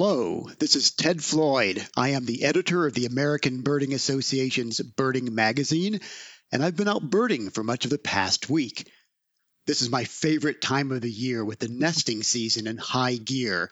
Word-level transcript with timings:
Hello, 0.00 0.48
this 0.60 0.76
is 0.76 0.92
Ted 0.92 1.24
Floyd. 1.24 1.84
I 1.96 2.10
am 2.10 2.24
the 2.24 2.44
editor 2.44 2.86
of 2.86 2.94
the 2.94 3.06
American 3.06 3.62
Birding 3.62 3.92
Association's 3.92 4.78
Birding 4.78 5.34
Magazine, 5.34 5.98
and 6.52 6.62
I've 6.62 6.76
been 6.76 6.86
out 6.86 7.10
birding 7.10 7.50
for 7.50 7.64
much 7.64 7.84
of 7.84 7.90
the 7.90 7.98
past 7.98 8.48
week. 8.48 8.88
This 9.66 9.82
is 9.82 9.90
my 9.90 10.04
favorite 10.04 10.62
time 10.62 10.92
of 10.92 11.00
the 11.00 11.10
year 11.10 11.44
with 11.44 11.58
the 11.58 11.66
nesting 11.66 12.22
season 12.22 12.68
in 12.68 12.76
high 12.76 13.16
gear. 13.16 13.70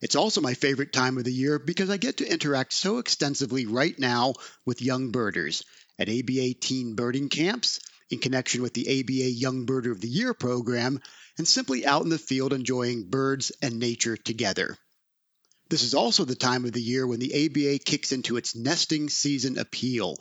It's 0.00 0.14
also 0.14 0.40
my 0.40 0.54
favorite 0.54 0.92
time 0.92 1.18
of 1.18 1.24
the 1.24 1.32
year 1.32 1.58
because 1.58 1.90
I 1.90 1.96
get 1.96 2.18
to 2.18 2.32
interact 2.32 2.72
so 2.72 2.98
extensively 2.98 3.66
right 3.66 3.98
now 3.98 4.34
with 4.64 4.80
young 4.80 5.10
birders 5.10 5.64
at 5.98 6.08
ABA 6.08 6.54
teen 6.60 6.94
birding 6.94 7.30
camps, 7.30 7.80
in 8.10 8.20
connection 8.20 8.62
with 8.62 8.74
the 8.74 9.00
ABA 9.00 9.32
Young 9.32 9.66
Birder 9.66 9.90
of 9.90 10.00
the 10.00 10.08
Year 10.08 10.34
program, 10.34 11.00
and 11.36 11.48
simply 11.48 11.84
out 11.84 12.04
in 12.04 12.10
the 12.10 12.16
field 12.16 12.52
enjoying 12.52 13.10
birds 13.10 13.50
and 13.60 13.80
nature 13.80 14.16
together. 14.16 14.78
This 15.70 15.82
is 15.82 15.92
also 15.92 16.24
the 16.24 16.34
time 16.34 16.64
of 16.64 16.72
the 16.72 16.80
year 16.80 17.06
when 17.06 17.20
the 17.20 17.44
ABA 17.44 17.80
kicks 17.84 18.10
into 18.10 18.38
its 18.38 18.56
nesting 18.56 19.10
season 19.10 19.58
appeal, 19.58 20.16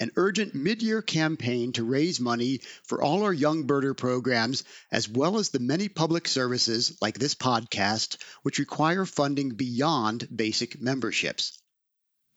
an 0.00 0.10
urgent 0.16 0.54
mid 0.54 0.82
year 0.82 1.02
campaign 1.02 1.72
to 1.72 1.84
raise 1.84 2.18
money 2.20 2.62
for 2.84 3.02
all 3.02 3.22
our 3.24 3.32
young 3.34 3.66
birder 3.66 3.94
programs, 3.94 4.64
as 4.90 5.06
well 5.06 5.38
as 5.38 5.50
the 5.50 5.58
many 5.58 5.90
public 5.90 6.26
services 6.26 6.96
like 7.02 7.18
this 7.18 7.34
podcast, 7.34 8.16
which 8.42 8.58
require 8.58 9.04
funding 9.04 9.50
beyond 9.50 10.26
basic 10.34 10.80
memberships. 10.80 11.58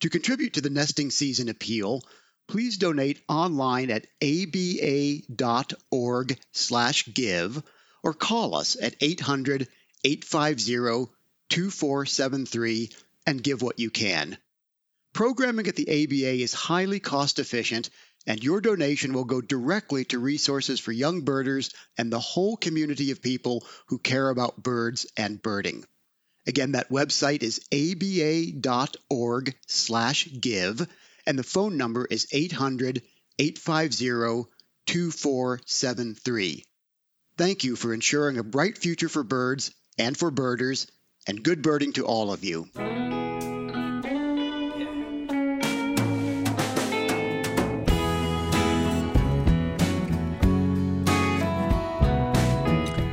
To 0.01 0.09
contribute 0.09 0.55
to 0.55 0.61
the 0.61 0.69
nesting 0.69 1.09
season 1.09 1.47
appeal, 1.47 2.01
please 2.49 2.77
donate 2.77 3.23
online 3.29 3.89
at 3.91 4.07
aba.org/give 4.21 5.23
or 8.03 8.13
call 8.13 8.55
us 8.55 8.75
at 8.81 8.95
800 8.99 9.69
850 10.03 11.13
2473 11.51 12.89
and 13.27 13.43
give 13.43 13.61
what 13.61 13.77
you 13.77 13.89
can. 13.89 14.37
Programming 15.13 15.67
at 15.67 15.75
the 15.75 15.89
ABA 15.89 16.41
is 16.41 16.53
highly 16.53 17.01
cost 17.01 17.39
efficient, 17.39 17.89
and 18.25 18.41
your 18.41 18.61
donation 18.61 19.11
will 19.11 19.25
go 19.25 19.41
directly 19.41 20.05
to 20.05 20.17
resources 20.17 20.79
for 20.79 20.93
young 20.93 21.21
birders 21.21 21.71
and 21.97 22.09
the 22.09 22.19
whole 22.19 22.55
community 22.55 23.11
of 23.11 23.21
people 23.21 23.67
who 23.87 23.99
care 23.99 24.29
about 24.29 24.63
birds 24.63 25.05
and 25.17 25.41
birding. 25.41 25.83
Again, 26.47 26.71
that 26.71 26.89
website 26.89 27.43
is 27.43 27.59
aba.org/give 27.73 28.57
and 31.25 31.37
the 31.37 31.43
phone 31.43 31.75
number 31.77 32.07
is 32.09 32.27
800 32.31 33.03
850 33.37 34.49
2473. 34.85 36.65
Thank 37.37 37.63
you 37.65 37.75
for 37.75 37.93
ensuring 37.93 38.37
a 38.37 38.43
bright 38.43 38.77
future 38.77 39.09
for 39.09 39.23
birds 39.23 39.71
and 39.97 40.17
for 40.17 40.31
birders 40.31 40.87
and 41.27 41.43
good 41.43 41.61
birding 41.61 41.93
to 41.93 42.05
all 42.05 42.31
of 42.31 42.43
you. 42.43 42.67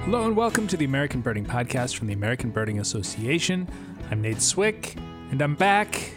Hello 0.05 0.25
and 0.25 0.35
welcome 0.35 0.67
to 0.67 0.77
the 0.77 0.87
American 0.87 1.21
Birding 1.21 1.45
Podcast 1.45 1.97
from 1.97 2.07
the 2.07 2.15
American 2.15 2.51
Birding 2.51 2.81
Association. 2.81 3.69
I'm 4.11 4.23
Nate 4.23 4.41
Swick, 4.41 4.97
and 5.31 5.43
I'm 5.43 5.55
back, 5.55 6.13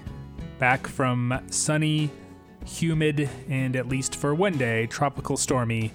back 0.60 0.88
from 0.88 1.42
sunny, 1.50 2.10
humid, 2.66 3.30
and 3.50 3.76
at 3.76 3.90
least 3.90 4.16
for 4.16 4.34
one 4.34 4.58
day, 4.58 4.88
tropical 4.88 5.36
stormy 5.36 5.92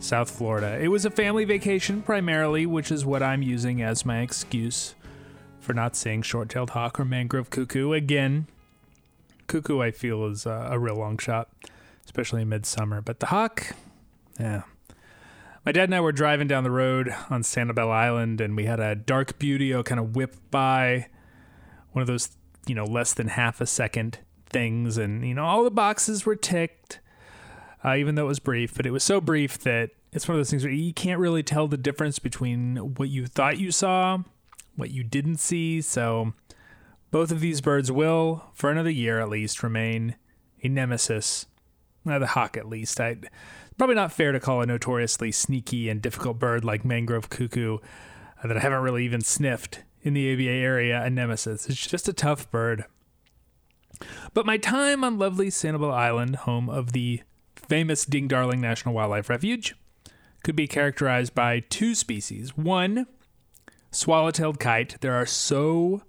South 0.00 0.30
Florida. 0.30 0.78
It 0.78 0.88
was 0.88 1.06
a 1.06 1.10
family 1.10 1.46
vacation 1.46 2.02
primarily, 2.02 2.66
which 2.66 2.92
is 2.92 3.06
what 3.06 3.22
I'm 3.22 3.42
using 3.42 3.80
as 3.80 4.04
my 4.04 4.20
excuse 4.20 4.94
for 5.60 5.72
not 5.74 5.94
seeing 5.94 6.22
short-tailed 6.22 6.70
hawk 6.70 6.98
or 6.98 7.04
mangrove 7.04 7.50
cuckoo 7.50 7.92
again. 7.92 8.46
Cuckoo, 9.46 9.80
I 9.80 9.90
feel, 9.90 10.24
is 10.26 10.46
a 10.46 10.78
real 10.78 10.96
long 10.96 11.18
shot, 11.18 11.48
especially 12.04 12.42
in 12.42 12.48
midsummer. 12.48 13.00
But 13.00 13.20
the 13.20 13.26
hawk, 13.26 13.74
yeah. 14.38 14.62
My 15.66 15.72
dad 15.72 15.84
and 15.84 15.94
I 15.94 16.00
were 16.00 16.12
driving 16.12 16.48
down 16.48 16.64
the 16.64 16.70
road 16.70 17.14
on 17.28 17.42
Sanibel 17.42 17.90
Island, 17.90 18.40
and 18.40 18.56
we 18.56 18.64
had 18.64 18.80
a 18.80 18.94
dark 18.94 19.38
buteo 19.38 19.84
kind 19.84 20.00
of 20.00 20.16
whip 20.16 20.34
by, 20.50 21.08
one 21.92 22.00
of 22.00 22.08
those, 22.08 22.30
you 22.66 22.74
know, 22.74 22.84
less 22.84 23.12
than 23.12 23.28
half 23.28 23.60
a 23.60 23.66
second 23.66 24.18
things, 24.48 24.96
and 24.96 25.24
you 25.24 25.34
know, 25.34 25.44
all 25.44 25.62
the 25.62 25.70
boxes 25.70 26.24
were 26.24 26.34
ticked, 26.34 27.00
uh, 27.84 27.94
even 27.94 28.14
though 28.14 28.24
it 28.24 28.28
was 28.28 28.40
brief. 28.40 28.74
But 28.74 28.86
it 28.86 28.90
was 28.90 29.04
so 29.04 29.20
brief 29.20 29.58
that 29.58 29.90
it's 30.12 30.26
one 30.26 30.34
of 30.34 30.38
those 30.38 30.50
things 30.50 30.64
where 30.64 30.72
you 30.72 30.92
can't 30.92 31.20
really 31.20 31.42
tell 31.42 31.68
the 31.68 31.76
difference 31.76 32.18
between 32.18 32.76
what 32.96 33.10
you 33.10 33.26
thought 33.26 33.58
you 33.58 33.70
saw 33.70 34.18
what 34.76 34.90
you 34.90 35.04
didn't 35.04 35.38
see. 35.38 35.80
So 35.80 36.32
both 37.10 37.30
of 37.30 37.40
these 37.40 37.60
birds 37.60 37.90
will, 37.90 38.44
for 38.54 38.70
another 38.70 38.90
year 38.90 39.20
at 39.20 39.28
least, 39.28 39.62
remain 39.62 40.16
a 40.62 40.68
nemesis. 40.68 41.46
Uh, 42.08 42.18
the 42.18 42.28
hawk, 42.28 42.56
at 42.56 42.68
least. 42.68 42.98
I 42.98 43.16
probably 43.76 43.94
not 43.94 44.12
fair 44.12 44.32
to 44.32 44.40
call 44.40 44.62
a 44.62 44.66
notoriously 44.66 45.32
sneaky 45.32 45.88
and 45.88 46.00
difficult 46.00 46.38
bird 46.38 46.64
like 46.64 46.84
mangrove 46.84 47.28
cuckoo 47.28 47.78
uh, 48.42 48.46
that 48.46 48.56
I 48.56 48.60
haven't 48.60 48.82
really 48.82 49.04
even 49.04 49.20
sniffed 49.20 49.82
in 50.02 50.14
the 50.14 50.32
ABA 50.32 50.50
area 50.50 51.02
a 51.02 51.10
nemesis. 51.10 51.68
It's 51.68 51.86
just 51.86 52.08
a 52.08 52.12
tough 52.12 52.50
bird. 52.50 52.84
But 54.32 54.46
my 54.46 54.56
time 54.56 55.04
on 55.04 55.18
lovely 55.18 55.48
Sanibel 55.48 55.92
Island, 55.92 56.36
home 56.36 56.70
of 56.70 56.92
the 56.92 57.22
famous 57.54 58.04
Ding 58.04 58.28
Darling 58.28 58.60
National 58.60 58.94
Wildlife 58.94 59.28
Refuge, 59.28 59.74
could 60.42 60.56
be 60.56 60.66
characterized 60.66 61.34
by 61.34 61.60
two 61.60 61.94
species. 61.94 62.56
One, 62.56 63.06
swallow-tailed 63.90 64.60
kite. 64.60 65.00
There 65.00 65.14
are 65.14 65.26
so 65.26 66.02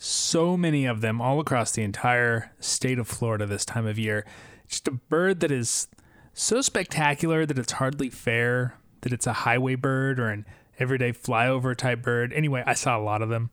so 0.00 0.56
many 0.56 0.86
of 0.86 1.00
them 1.00 1.20
all 1.20 1.40
across 1.40 1.72
the 1.72 1.82
entire 1.82 2.52
state 2.60 2.98
of 2.98 3.08
Florida 3.08 3.46
this 3.46 3.64
time 3.64 3.86
of 3.86 3.98
year. 3.98 4.24
Just 4.68 4.86
a 4.86 4.92
bird 4.92 5.40
that 5.40 5.50
is 5.50 5.88
so 6.32 6.60
spectacular 6.60 7.44
that 7.44 7.58
it's 7.58 7.72
hardly 7.72 8.08
fair 8.08 8.76
that 9.00 9.12
it's 9.12 9.26
a 9.26 9.32
highway 9.32 9.74
bird 9.74 10.20
or 10.20 10.28
an 10.28 10.46
everyday 10.78 11.12
flyover 11.12 11.76
type 11.76 12.02
bird. 12.02 12.32
Anyway, 12.32 12.62
I 12.64 12.74
saw 12.74 12.96
a 12.96 13.02
lot 13.02 13.22
of 13.22 13.28
them. 13.28 13.50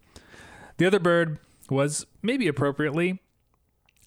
The 0.77 0.85
other 0.85 0.99
bird 0.99 1.39
was 1.69 2.05
maybe 2.21 2.47
appropriately 2.47 3.19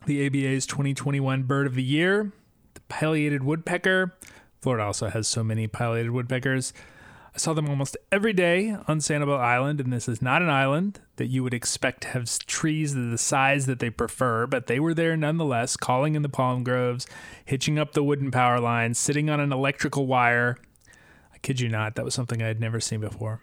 the 0.07 0.25
ABA's 0.27 0.67
2021 0.67 1.43
Bird 1.43 1.67
of 1.67 1.75
the 1.75 1.83
Year, 1.83 2.33
the 2.75 2.81
pileated 2.83 3.43
woodpecker. 3.43 4.15
Florida 4.61 4.85
also 4.85 5.09
has 5.09 5.27
so 5.27 5.43
many 5.43 5.67
pileated 5.67 6.13
woodpeckers. 6.13 6.73
I 7.39 7.41
saw 7.41 7.53
them 7.53 7.71
almost 7.71 7.97
every 8.11 8.33
day 8.33 8.77
on 8.89 8.99
Sanibel 8.99 9.39
Island, 9.39 9.81
and 9.81 9.93
this 9.93 10.09
is 10.09 10.21
not 10.21 10.43
an 10.43 10.51
island 10.51 10.99
that 11.19 11.29
you 11.29 11.45
would 11.45 11.55
expect 11.55 12.01
to 12.01 12.09
have 12.09 12.29
trees 12.49 12.95
the 12.95 13.17
size 13.17 13.67
that 13.67 13.79
they 13.79 13.91
prefer, 13.91 14.49
but 14.49 14.67
they 14.67 14.81
were 14.81 14.93
there 14.93 15.17
nonetheless, 15.17 15.77
calling 15.77 16.17
in 16.17 16.23
the 16.23 16.29
palm 16.29 16.65
groves, 16.65 17.07
hitching 17.45 17.79
up 17.79 17.93
the 17.93 18.03
wooden 18.03 18.33
power 18.33 18.59
lines, 18.59 18.99
sitting 18.99 19.31
on 19.31 19.39
an 19.39 19.53
electrical 19.53 20.09
wire. 20.09 20.59
I 21.33 21.39
kid 21.39 21.61
you 21.61 21.69
not, 21.69 21.95
that 21.95 22.05
was 22.05 22.13
something 22.13 22.43
I 22.43 22.49
had 22.49 22.59
never 22.59 22.81
seen 22.81 22.99
before. 22.99 23.41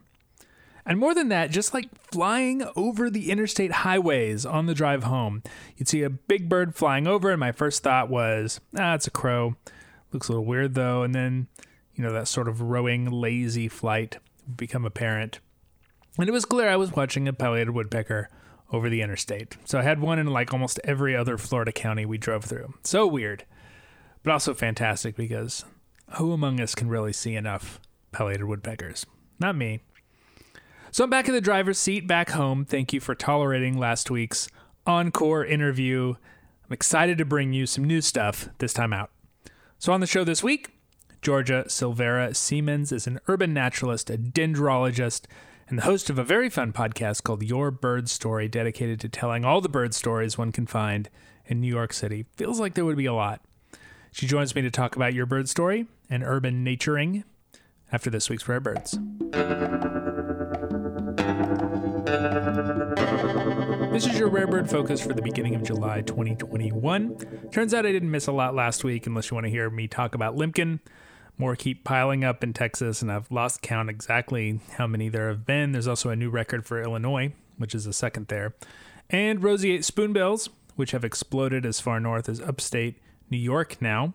And 0.86 1.00
more 1.00 1.16
than 1.16 1.30
that, 1.30 1.52
just 1.52 1.74
like 1.74 1.88
flying 2.12 2.68
over 2.76 3.10
the 3.10 3.32
interstate 3.32 3.72
highways 3.72 4.46
on 4.46 4.66
the 4.66 4.74
drive 4.74 5.06
home, 5.06 5.42
you'd 5.78 5.88
see 5.88 6.04
a 6.04 6.10
big 6.10 6.50
bird 6.50 6.76
flying 6.76 7.08
over, 7.08 7.32
and 7.32 7.40
my 7.40 7.54
first 7.54 7.82
thought 7.82 8.10
was, 8.10 8.60
ah, 8.78 8.96
it's 8.96 9.08
a 9.08 9.12
crow. 9.12 9.56
Looks 10.12 10.28
a 10.28 10.34
little 10.34 10.44
weird 10.44 10.76
though. 10.76 11.04
And 11.04 11.16
then 11.16 11.48
you 11.96 12.04
know, 12.04 12.14
that 12.14 12.28
sort 12.28 12.48
of 12.48 12.62
rowing, 12.62 13.10
lazy 13.10 13.68
flight 13.68 14.18
become 14.56 14.86
apparent. 14.86 15.40
And 16.18 16.30
it 16.30 16.32
was 16.32 16.46
clear 16.46 16.70
I 16.70 16.76
was 16.76 16.92
watching 16.92 17.28
a 17.28 17.34
pileated 17.34 17.72
woodpecker 17.72 18.30
over 18.72 18.90
the 18.90 19.02
interstate. 19.02 19.58
So 19.66 19.80
I 19.80 19.84
had 19.84 20.00
one 20.00 20.20
in 20.20 20.28
like 20.28 20.54
almost 20.54 20.80
every 20.84 21.16
other 21.16 21.38
Florida 21.38 21.72
county 21.72 22.06
we 22.06 22.18
drove 22.18 22.46
through. 22.46 22.74
So 22.84 23.06
weird, 23.08 23.46
but 24.24 24.32
also 24.32 24.54
fantastic 24.54 25.16
because 25.16 25.66
who 26.18 26.32
among 26.32 26.60
us 26.60 26.76
can 26.76 26.90
really 26.90 27.14
see 27.14 27.36
enough 27.36 27.80
pileated 28.12 28.46
woodpeckers? 28.46 29.06
Not 29.40 29.56
me. 29.56 29.82
So 30.92 31.04
I'm 31.04 31.10
back 31.10 31.28
in 31.28 31.34
the 31.34 31.42
driver's 31.42 31.78
seat 31.78 32.08
back 32.08 32.32
home. 32.32 32.64
Thank 32.66 32.94
you 32.94 33.00
for 33.00 33.16
tolerating 33.16 33.78
last 33.78 34.10
week's 34.10 34.48
encore 34.88 35.46
interview. 35.46 36.16
I'm 36.66 36.74
excited 36.74 37.18
to 37.18 37.26
bring 37.26 37.54
you 37.54 37.66
some 37.66 37.84
new 37.84 38.02
stuff 38.02 38.50
this 38.60 38.74
time 38.74 38.94
out. 38.94 39.12
So 39.78 39.92
on 39.94 40.00
the 40.00 40.08
show 40.08 40.24
this 40.24 40.42
week, 40.42 40.70
Georgia 41.26 41.64
Silvera 41.68 42.30
Seamans 42.36 42.92
is 42.92 43.08
an 43.08 43.20
urban 43.28 43.52
naturalist, 43.52 44.12
a 44.12 44.16
dendrologist, 44.16 45.26
and 45.68 45.80
the 45.80 45.82
host 45.82 46.12
of 46.12 46.20
a 46.20 46.24
very 46.24 46.52
fun 46.52 46.72
podcast 46.72 47.24
called 47.24 47.42
Your 47.42 47.72
Bird 47.72 48.08
Story, 48.10 48.48
dedicated 48.48 49.00
to 49.00 49.10
telling 49.10 49.44
all 49.44 49.60
the 49.60 49.68
bird 49.68 49.96
stories 49.96 50.38
one 50.38 50.52
can 50.52 50.68
find 50.68 51.10
in 51.48 51.60
New 51.60 51.68
York 51.68 51.94
City. 51.94 52.28
Feels 52.36 52.60
like 52.60 52.76
there 52.76 52.86
would 52.86 52.96
be 52.96 53.08
a 53.08 53.14
lot. 53.14 53.42
She 54.12 54.28
joins 54.28 54.54
me 54.54 54.62
to 54.62 54.70
talk 54.70 54.96
about 54.96 55.16
your 55.16 55.26
bird 55.26 55.50
story 55.50 55.88
and 56.12 56.24
urban 56.24 56.64
naturing 56.64 57.24
after 57.92 58.12
this 58.12 58.30
week's 58.30 58.48
Rare 58.48 58.60
Birds. 58.60 58.92
This 63.92 64.06
is 64.06 64.20
your 64.20 64.30
Rare 64.30 64.46
Bird 64.46 64.70
Focus 64.70 65.02
for 65.02 65.14
the 65.14 65.24
beginning 65.24 65.56
of 65.56 65.64
July 65.64 66.02
2021. 66.02 67.50
Turns 67.52 67.74
out 67.74 67.88
I 67.88 67.92
didn't 67.92 68.12
miss 68.12 68.28
a 68.28 68.32
lot 68.32 68.54
last 68.54 68.84
week, 68.84 69.08
unless 69.08 69.32
you 69.32 69.36
want 69.36 69.46
to 69.46 69.50
hear 69.50 69.72
me 69.72 69.88
talk 69.88 70.14
about 70.14 70.36
Limpkin 70.36 70.82
more 71.38 71.56
keep 71.56 71.84
piling 71.84 72.24
up 72.24 72.44
in 72.44 72.54
Texas, 72.54 73.02
and 73.02 73.12
I've 73.12 73.32
lost 73.32 73.62
count 73.62 73.90
exactly 73.90 74.60
how 74.78 74.88
many 74.88 75.10
there 75.10 75.30
have 75.30 75.46
been. 75.46 75.72
There's 75.72 75.88
also 75.88 76.10
a 76.10 76.16
new 76.16 76.30
record 76.30 76.66
for 76.66 76.82
Illinois 76.82 77.34
which 77.58 77.76
is 77.76 77.86
a 77.86 77.94
second 77.94 78.28
there, 78.28 78.54
and 79.10 79.44
roseate 79.44 79.86
spoonbills, 79.86 80.50
which 80.76 80.92
have 80.92 81.06
exploded 81.06 81.66
as 81.66 81.80
far 81.80 82.00
north 82.00 82.28
as 82.28 82.42
upstate 82.42 83.02
New 83.30 83.38
York 83.38 83.82
now. 83.82 84.14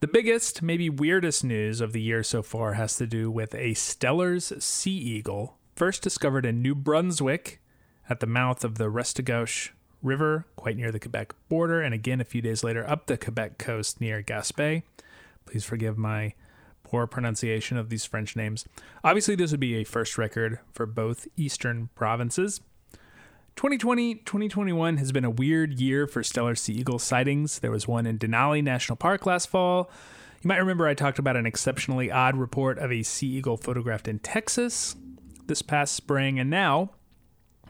The 0.00 0.06
biggest, 0.08 0.62
maybe 0.62 0.90
weirdest 0.90 1.44
news 1.44 1.80
of 1.80 1.92
the 1.92 2.02
year 2.02 2.22
so 2.22 2.42
far 2.42 2.74
has 2.74 2.96
to 2.96 3.06
do 3.06 3.30
with 3.30 3.54
a 3.54 3.74
Steller's 3.74 4.52
sea 4.62 4.96
eagle, 4.96 5.56
first 5.74 6.02
discovered 6.02 6.44
in 6.44 6.62
New 6.62 6.74
Brunswick 6.74 7.60
at 8.08 8.20
the 8.20 8.26
mouth 8.26 8.64
of 8.64 8.76
the 8.76 8.90
Restigouche 8.90 9.70
River, 10.02 10.46
quite 10.56 10.76
near 10.76 10.92
the 10.92 11.00
Quebec 11.00 11.34
border, 11.48 11.80
and 11.80 11.94
again 11.94 12.20
a 12.20 12.24
few 12.24 12.42
days 12.42 12.62
later 12.62 12.88
up 12.88 13.06
the 13.06 13.16
Quebec 13.16 13.56
coast 13.56 14.00
near 14.00 14.22
Gaspé. 14.22 14.82
Please 15.46 15.64
forgive 15.64 15.98
my 15.98 16.34
poor 16.82 17.06
pronunciation 17.06 17.76
of 17.76 17.88
these 17.88 18.04
French 18.04 18.36
names. 18.36 18.64
Obviously, 19.02 19.34
this 19.34 19.50
would 19.50 19.60
be 19.60 19.76
a 19.76 19.84
first 19.84 20.16
record 20.18 20.58
for 20.72 20.86
both 20.86 21.26
eastern 21.36 21.88
provinces. 21.94 22.60
2020 23.56 24.16
2021 24.16 24.96
has 24.96 25.12
been 25.12 25.24
a 25.24 25.30
weird 25.30 25.78
year 25.78 26.06
for 26.06 26.22
Steller 26.22 26.58
sea 26.58 26.72
eagle 26.72 26.98
sightings. 26.98 27.60
There 27.60 27.70
was 27.70 27.86
one 27.86 28.06
in 28.06 28.18
Denali 28.18 28.62
National 28.62 28.96
Park 28.96 29.26
last 29.26 29.48
fall. 29.48 29.90
You 30.42 30.48
might 30.48 30.58
remember 30.58 30.86
I 30.86 30.94
talked 30.94 31.18
about 31.18 31.36
an 31.36 31.46
exceptionally 31.46 32.10
odd 32.10 32.36
report 32.36 32.78
of 32.78 32.92
a 32.92 33.02
sea 33.02 33.28
eagle 33.28 33.56
photographed 33.56 34.08
in 34.08 34.18
Texas 34.18 34.96
this 35.46 35.62
past 35.62 35.94
spring, 35.94 36.38
and 36.38 36.50
now 36.50 36.90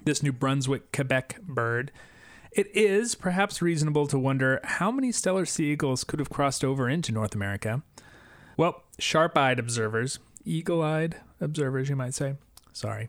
this 0.05 0.23
New 0.23 0.33
Brunswick, 0.33 0.93
Quebec 0.93 1.41
bird. 1.43 1.93
It 2.55 2.69
is 2.73 3.17
perhaps 3.17 3.61
reasonable 3.61 4.07
to 4.07 4.17
wonder 4.17 4.61
how 4.63 4.93
many 4.93 5.11
Steller 5.11 5.47
sea 5.47 5.73
eagles 5.73 6.05
could 6.05 6.21
have 6.21 6.31
crossed 6.31 6.63
over 6.63 6.89
into 6.89 7.11
North 7.11 7.35
America. 7.35 7.83
Well, 8.57 8.85
sharp 8.97 9.37
eyed 9.37 9.59
observers, 9.59 10.21
eagle 10.45 10.81
eyed 10.81 11.17
observers, 11.41 11.89
you 11.89 11.97
might 11.97 12.15
say, 12.15 12.37
sorry, 12.73 13.09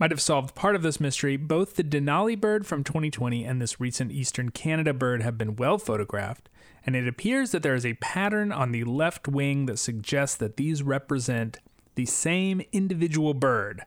might 0.00 0.10
have 0.10 0.20
solved 0.20 0.56
part 0.56 0.74
of 0.74 0.82
this 0.82 0.98
mystery. 0.98 1.36
Both 1.36 1.76
the 1.76 1.84
Denali 1.84 2.38
bird 2.38 2.66
from 2.66 2.82
2020 2.82 3.44
and 3.44 3.62
this 3.62 3.80
recent 3.80 4.10
Eastern 4.10 4.50
Canada 4.50 4.92
bird 4.92 5.22
have 5.22 5.38
been 5.38 5.54
well 5.54 5.78
photographed, 5.78 6.48
and 6.84 6.96
it 6.96 7.06
appears 7.06 7.52
that 7.52 7.62
there 7.62 7.76
is 7.76 7.86
a 7.86 7.94
pattern 7.94 8.50
on 8.50 8.72
the 8.72 8.82
left 8.82 9.28
wing 9.28 9.66
that 9.66 9.78
suggests 9.78 10.36
that 10.38 10.56
these 10.56 10.82
represent 10.82 11.58
the 11.94 12.06
same 12.06 12.62
individual 12.72 13.32
bird. 13.32 13.82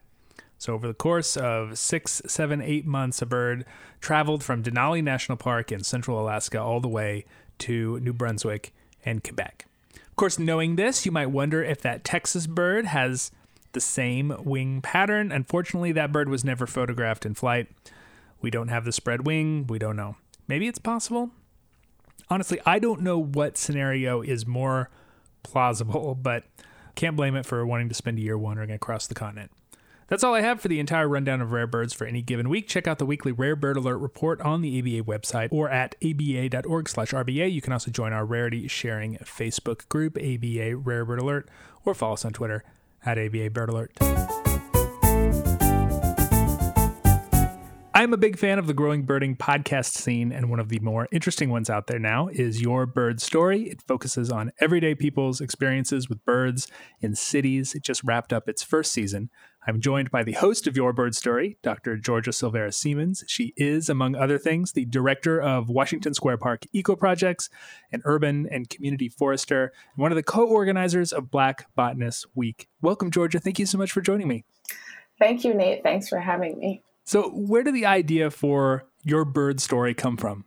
So, 0.58 0.74
over 0.74 0.86
the 0.86 0.94
course 0.94 1.36
of 1.36 1.78
six, 1.78 2.22
seven, 2.26 2.62
eight 2.62 2.86
months, 2.86 3.20
a 3.20 3.26
bird 3.26 3.66
traveled 4.00 4.42
from 4.42 4.62
Denali 4.62 5.02
National 5.02 5.36
Park 5.36 5.70
in 5.70 5.84
central 5.84 6.20
Alaska 6.20 6.60
all 6.60 6.80
the 6.80 6.88
way 6.88 7.24
to 7.58 8.00
New 8.00 8.12
Brunswick 8.12 8.72
and 9.04 9.22
Quebec. 9.22 9.66
Of 9.94 10.16
course, 10.16 10.38
knowing 10.38 10.76
this, 10.76 11.04
you 11.04 11.12
might 11.12 11.26
wonder 11.26 11.62
if 11.62 11.82
that 11.82 12.04
Texas 12.04 12.46
bird 12.46 12.86
has 12.86 13.30
the 13.72 13.80
same 13.80 14.34
wing 14.42 14.80
pattern. 14.80 15.30
Unfortunately, 15.30 15.92
that 15.92 16.10
bird 16.10 16.30
was 16.30 16.42
never 16.42 16.66
photographed 16.66 17.26
in 17.26 17.34
flight. 17.34 17.68
We 18.40 18.50
don't 18.50 18.68
have 18.68 18.86
the 18.86 18.92
spread 18.92 19.26
wing. 19.26 19.66
We 19.66 19.78
don't 19.78 19.96
know. 19.96 20.16
Maybe 20.48 20.66
it's 20.68 20.78
possible. 20.78 21.30
Honestly, 22.30 22.58
I 22.64 22.78
don't 22.78 23.02
know 23.02 23.18
what 23.18 23.58
scenario 23.58 24.22
is 24.22 24.46
more 24.46 24.88
plausible, 25.42 26.14
but 26.20 26.44
can't 26.94 27.16
blame 27.16 27.36
it 27.36 27.44
for 27.44 27.66
wanting 27.66 27.90
to 27.90 27.94
spend 27.94 28.18
a 28.18 28.22
year 28.22 28.38
wandering 28.38 28.70
across 28.70 29.06
the 29.06 29.14
continent. 29.14 29.50
That's 30.08 30.22
all 30.22 30.34
I 30.34 30.40
have 30.40 30.60
for 30.60 30.68
the 30.68 30.78
entire 30.78 31.08
rundown 31.08 31.40
of 31.40 31.52
rare 31.52 31.66
birds 31.66 31.92
for 31.92 32.06
any 32.06 32.22
given 32.22 32.48
week. 32.48 32.68
Check 32.68 32.86
out 32.86 32.98
the 32.98 33.06
weekly 33.06 33.32
Rare 33.32 33.56
Bird 33.56 33.76
Alert 33.76 33.98
report 33.98 34.40
on 34.40 34.62
the 34.62 34.78
ABA 34.78 35.04
website 35.04 35.48
or 35.50 35.68
at 35.68 35.96
aba.org/rba. 36.02 37.52
You 37.52 37.60
can 37.60 37.72
also 37.72 37.90
join 37.90 38.12
our 38.12 38.24
rarity 38.24 38.68
sharing 38.68 39.16
Facebook 39.18 39.88
group, 39.88 40.16
ABA 40.16 40.76
Rare 40.76 41.04
Bird 41.04 41.20
Alert, 41.20 41.48
or 41.84 41.94
follow 41.94 42.14
us 42.14 42.24
on 42.24 42.32
Twitter 42.32 42.62
at 43.04 43.18
ABA 43.18 43.50
Bird 43.50 43.68
Alert. 43.68 44.45
I'm 47.96 48.12
a 48.12 48.18
big 48.18 48.38
fan 48.38 48.58
of 48.58 48.66
the 48.66 48.74
growing 48.74 49.04
birding 49.04 49.36
podcast 49.36 49.92
scene, 49.94 50.30
and 50.30 50.50
one 50.50 50.60
of 50.60 50.68
the 50.68 50.80
more 50.80 51.08
interesting 51.12 51.48
ones 51.48 51.70
out 51.70 51.86
there 51.86 51.98
now 51.98 52.28
is 52.28 52.60
Your 52.60 52.84
Bird 52.84 53.22
Story. 53.22 53.70
It 53.70 53.80
focuses 53.80 54.30
on 54.30 54.52
everyday 54.60 54.94
people's 54.94 55.40
experiences 55.40 56.06
with 56.06 56.22
birds 56.26 56.68
in 57.00 57.14
cities. 57.14 57.74
It 57.74 57.82
just 57.82 58.04
wrapped 58.04 58.34
up 58.34 58.50
its 58.50 58.62
first 58.62 58.92
season. 58.92 59.30
I'm 59.66 59.80
joined 59.80 60.10
by 60.10 60.24
the 60.24 60.34
host 60.34 60.66
of 60.66 60.76
Your 60.76 60.92
Bird 60.92 61.14
Story, 61.14 61.56
Dr. 61.62 61.96
Georgia 61.96 62.32
Silvera 62.32 62.68
Seamans. 62.68 63.24
She 63.28 63.54
is, 63.56 63.88
among 63.88 64.14
other 64.14 64.36
things, 64.36 64.72
the 64.72 64.84
director 64.84 65.40
of 65.40 65.70
Washington 65.70 66.12
Square 66.12 66.36
Park 66.36 66.64
Eco 66.74 66.96
Projects, 66.96 67.48
an 67.92 68.02
urban 68.04 68.46
and 68.50 68.68
community 68.68 69.08
forester, 69.08 69.72
and 69.94 70.02
one 70.02 70.12
of 70.12 70.16
the 70.16 70.22
co 70.22 70.46
organizers 70.46 71.14
of 71.14 71.30
Black 71.30 71.66
Botanist 71.74 72.26
Week. 72.34 72.68
Welcome, 72.82 73.10
Georgia. 73.10 73.40
Thank 73.40 73.58
you 73.58 73.64
so 73.64 73.78
much 73.78 73.90
for 73.90 74.02
joining 74.02 74.28
me. 74.28 74.44
Thank 75.18 75.44
you, 75.44 75.54
Nate. 75.54 75.82
Thanks 75.82 76.10
for 76.10 76.20
having 76.20 76.58
me. 76.58 76.82
So, 77.06 77.30
where 77.30 77.62
did 77.62 77.74
the 77.74 77.86
idea 77.86 78.30
for 78.30 78.84
your 79.04 79.24
bird 79.24 79.60
story 79.60 79.94
come 79.94 80.16
from? 80.16 80.44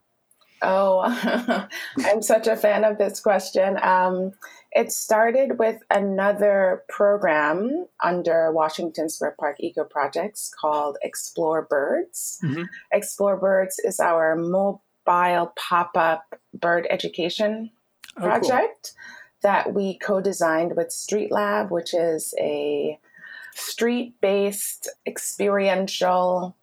Oh, 0.61 1.67
I'm 2.05 2.21
such 2.21 2.47
a 2.47 2.57
fan 2.57 2.83
of 2.83 2.97
this 2.97 3.21
question. 3.21 3.79
Um, 3.81 4.33
it 4.73 4.91
started 4.91 5.57
with 5.57 5.81
another 5.89 6.83
program 6.89 7.85
under 8.03 8.51
Washington 8.51 9.07
Square 9.07 9.37
Park 9.39 9.55
Eco 9.61 9.85
Projects 9.85 10.51
called 10.59 10.97
Explore 11.01 11.61
Birds. 11.69 12.39
Mm-hmm. 12.43 12.63
Explore 12.91 13.37
Birds 13.37 13.79
is 13.79 14.01
our 14.01 14.35
mobile 14.35 15.53
pop 15.55 15.91
up 15.95 16.35
bird 16.53 16.87
education 16.89 17.71
oh, 18.17 18.21
project 18.21 18.93
cool. 18.93 19.43
that 19.43 19.73
we 19.73 19.97
co 19.99 20.19
designed 20.19 20.75
with 20.75 20.91
Street 20.91 21.31
Lab, 21.31 21.71
which 21.71 21.93
is 21.93 22.33
a 22.37 22.99
street 23.59 24.15
based 24.21 24.89
experiential 25.05 26.55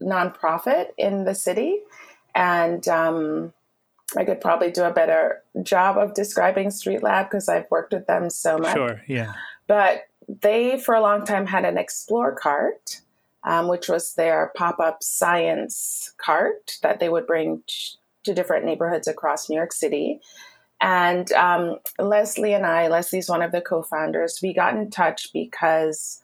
nonprofit 0.00 0.88
in 0.96 1.24
the 1.24 1.34
city. 1.34 1.80
And 2.34 2.86
um, 2.88 3.52
I 4.16 4.24
could 4.24 4.40
probably 4.40 4.70
do 4.70 4.84
a 4.84 4.92
better 4.92 5.42
job 5.62 5.98
of 5.98 6.14
describing 6.14 6.70
Street 6.70 7.02
Lab 7.02 7.26
because 7.26 7.48
I've 7.48 7.70
worked 7.70 7.92
with 7.92 8.06
them 8.06 8.30
so 8.30 8.58
much. 8.58 8.74
Sure, 8.74 9.02
yeah. 9.06 9.32
But 9.66 10.04
they, 10.28 10.78
for 10.78 10.94
a 10.94 11.00
long 11.00 11.24
time, 11.24 11.46
had 11.46 11.64
an 11.64 11.76
Explore 11.76 12.34
cart, 12.34 13.00
um, 13.44 13.68
which 13.68 13.88
was 13.88 14.14
their 14.14 14.52
pop 14.56 14.78
up 14.78 15.02
science 15.02 16.14
cart 16.18 16.78
that 16.82 17.00
they 17.00 17.08
would 17.08 17.26
bring 17.26 17.62
to 18.24 18.34
different 18.34 18.64
neighborhoods 18.64 19.08
across 19.08 19.48
New 19.48 19.56
York 19.56 19.72
City. 19.72 20.20
And 20.80 21.32
um, 21.32 21.78
Leslie 21.98 22.54
and 22.54 22.64
I, 22.64 22.88
Leslie's 22.88 23.28
one 23.28 23.42
of 23.42 23.52
the 23.52 23.60
co 23.60 23.82
founders, 23.82 24.40
we 24.42 24.54
got 24.54 24.76
in 24.76 24.90
touch 24.90 25.32
because 25.32 26.22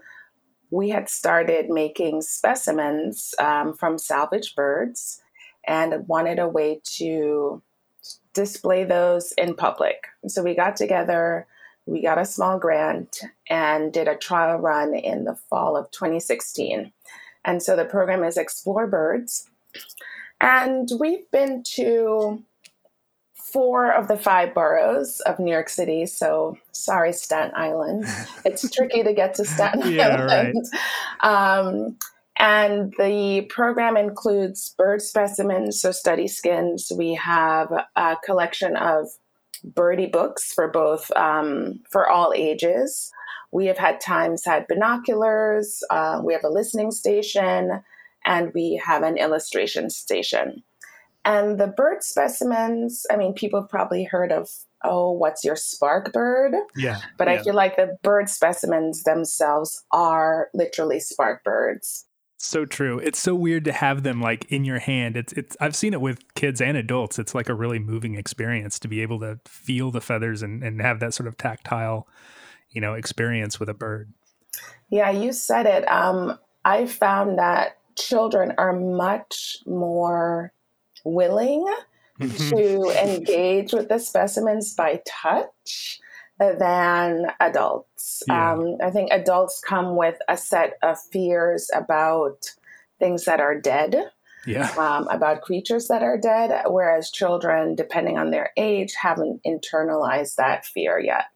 we 0.71 0.89
had 0.89 1.09
started 1.09 1.71
making 1.71 2.23
specimens 2.23 3.35
um, 3.39 3.75
from 3.75 3.99
salvaged 3.99 4.55
birds 4.57 5.21
and 5.67 6.07
wanted 6.09 6.39
a 6.39 6.49
way 6.49 6.81
to 6.85 7.63
display 8.33 8.85
those 8.85 9.33
in 9.33 9.55
public. 9.55 10.07
So 10.27 10.43
we 10.43 10.55
got 10.55 10.77
together, 10.77 11.47
we 11.87 12.03
got 12.03 12.19
a 12.19 12.25
small 12.25 12.59
grant, 12.59 13.23
and 13.49 13.93
did 13.93 14.09
a 14.09 14.17
trial 14.17 14.59
run 14.59 14.95
in 14.95 15.25
the 15.25 15.37
fall 15.49 15.77
of 15.77 15.91
2016. 15.91 16.93
And 17.45 17.63
so 17.63 17.77
the 17.77 17.85
program 17.85 18.25
is 18.25 18.37
Explore 18.37 18.87
Birds. 18.87 19.49
And 20.41 20.89
we've 20.99 21.31
been 21.31 21.63
to 21.75 22.43
four 23.55 23.93
of 23.93 24.09
the 24.09 24.17
five 24.17 24.53
boroughs 24.53 25.21
of 25.21 25.39
New 25.39 25.53
York 25.53 25.69
City. 25.69 26.07
So 26.07 26.59
sorry, 26.73 27.13
Staten 27.13 27.53
Island. 27.55 28.05
It's 28.45 28.69
tricky 28.69 29.05
to 29.05 29.15
get 29.15 29.35
to 29.35 29.45
Staten 29.45 29.93
yeah, 29.93 30.09
Island. 30.09 30.57
Right. 31.23 31.61
Um, 31.61 31.97
and 32.37 32.93
the 32.99 33.43
program 33.49 33.97
includes 33.97 34.75
bird 34.77 35.01
specimens, 35.01 35.81
so 35.81 35.93
study 35.93 36.27
skins. 36.27 36.91
We 36.95 37.15
have 37.15 37.73
a 37.95 38.17
collection 38.25 38.75
of 38.77 39.07
birdie 39.63 40.07
books 40.07 40.53
for 40.53 40.69
both 40.69 41.13
um, 41.13 41.81
for 41.91 42.11
all 42.11 42.33
ages. 42.35 43.13
We 43.53 43.67
have 43.67 43.79
had 43.79 44.01
times 44.01 44.45
had 44.45 44.67
binoculars. 44.67 45.81
Uh, 45.91 46.21
we 46.25 46.33
have 46.33 46.43
a 46.43 46.49
listening 46.49 46.91
station, 46.91 47.83
and 48.25 48.53
we 48.53 48.83
have 48.85 49.05
an 49.05 49.17
illustration 49.17 49.91
station. 49.91 50.65
And 51.25 51.59
the 51.59 51.69
bird 51.69 52.03
specimens, 52.03 53.07
I 53.11 53.17
mean, 53.17 53.33
people 53.33 53.61
have 53.61 53.71
probably 53.71 54.05
heard 54.05 54.31
of, 54.31 54.51
oh, 54.83 55.11
what's 55.13 55.43
your 55.43 55.57
spark 55.57 56.13
bird? 56.13 56.55
Yeah. 56.77 57.01
But 57.17 57.29
yeah. 57.29 57.35
I 57.35 57.43
feel 57.43 57.55
like 57.55 57.77
the 57.77 57.97
bird 58.03 58.29
specimens 58.29 59.05
themselves 59.05 59.83
are 59.91 60.49
literally 60.53 61.01
spark 61.01 61.43
birds. 61.43 62.07
So 62.37 62.67
true. 62.67 62.99
It's 62.99 63.19
so 63.19 63.35
weird 63.35 63.65
to 63.65 63.73
have 63.73 64.03
them 64.03 64.21
like 64.21 64.45
in 64.53 64.67
your 64.67 64.79
hand. 64.79 65.17
It's 65.17 65.33
it's 65.33 65.57
I've 65.61 65.75
seen 65.75 65.95
it 65.95 66.01
with 66.03 66.35
kids 66.35 66.61
and 66.61 66.77
adults. 66.77 67.19
It's 67.19 67.35
like 67.35 67.49
a 67.49 67.55
really 67.55 67.79
moving 67.79 68.17
experience 68.17 68.79
to 68.81 68.89
be 68.89 69.01
able 69.01 69.19
to 69.21 69.41
feel 69.47 69.91
the 69.91 70.03
feathers 70.03 70.43
and, 70.43 70.63
and 70.63 70.83
have 70.83 71.01
that 71.01 71.15
sort 71.15 71.27
of 71.27 71.39
tactile, 71.39 72.07
you 72.69 72.83
know, 72.83 72.93
experience 72.93 73.59
with 73.59 73.71
a 73.71 73.75
bird. 73.75 74.13
Yeah, 74.91 75.11
you 75.11 75.33
said 75.33 75.65
it. 75.65 75.91
Um, 75.91 76.39
I 76.67 76.85
found 76.85 77.39
that 77.39 77.79
children 77.97 78.53
are 78.59 78.79
much 78.79 79.57
more 79.67 80.53
willing 81.05 81.67
to 82.21 82.91
engage 83.03 83.73
with 83.73 83.89
the 83.89 83.99
specimens 83.99 84.75
by 84.75 85.01
touch 85.07 86.01
than 86.39 87.27
adults. 87.41 88.23
Yeah. 88.27 88.53
Um, 88.53 88.77
I 88.83 88.91
think 88.91 89.11
adults 89.13 89.61
come 89.61 89.97
with 89.97 90.19
a 90.29 90.37
set 90.37 90.75
of 90.83 90.99
fears 91.13 91.71
about 91.75 92.45
things 92.99 93.25
that 93.25 93.41
are 93.41 93.59
dead, 93.61 94.11
Yeah. 94.47 94.69
um, 94.79 95.09
about 95.09 95.43
creatures 95.43 95.89
that 95.89 96.03
are 96.03 96.19
dead, 96.19 96.65
whereas 96.67 97.11
children, 97.11 97.75
depending 97.75 98.19
on 98.19 98.31
their 98.31 98.51
age, 98.57 98.95
haven't 98.95 99.41
internalized 99.47 100.37
that 100.37 100.65
fear 100.67 100.99
yet. 100.99 101.27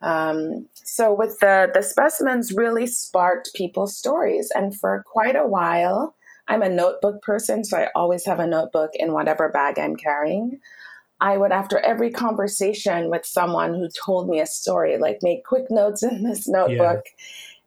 Um, 0.00 0.68
so 0.74 1.12
with 1.12 1.38
the 1.40 1.70
the 1.74 1.82
specimens 1.82 2.52
really 2.52 2.86
sparked 2.86 3.50
people's 3.54 3.96
stories, 3.96 4.50
and 4.54 4.78
for 4.78 5.02
quite 5.06 5.34
a 5.34 5.46
while, 5.46 6.14
I'm 6.48 6.62
a 6.62 6.68
notebook 6.68 7.22
person, 7.22 7.62
so 7.64 7.76
I 7.76 7.88
always 7.94 8.24
have 8.24 8.40
a 8.40 8.46
notebook 8.46 8.90
in 8.94 9.12
whatever 9.12 9.50
bag 9.50 9.78
I'm 9.78 9.96
carrying. 9.96 10.60
I 11.20 11.36
would, 11.36 11.52
after 11.52 11.78
every 11.80 12.10
conversation 12.10 13.10
with 13.10 13.26
someone 13.26 13.74
who 13.74 13.88
told 13.88 14.28
me 14.28 14.40
a 14.40 14.46
story, 14.46 14.98
like 14.98 15.18
make 15.22 15.44
quick 15.44 15.70
notes 15.70 16.02
in 16.02 16.22
this 16.22 16.48
notebook. 16.48 17.04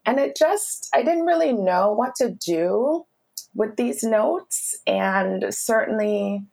And 0.06 0.20
it 0.20 0.36
just, 0.36 0.90
I 0.96 1.04
didn't 1.04 1.26
really 1.26 1.54
know 1.54 1.92
what 1.92 2.16
to 2.16 2.32
do 2.32 3.06
with 3.54 3.76
these 3.76 4.04
notes. 4.04 4.76
And 4.88 5.54
certainly, 5.54 6.44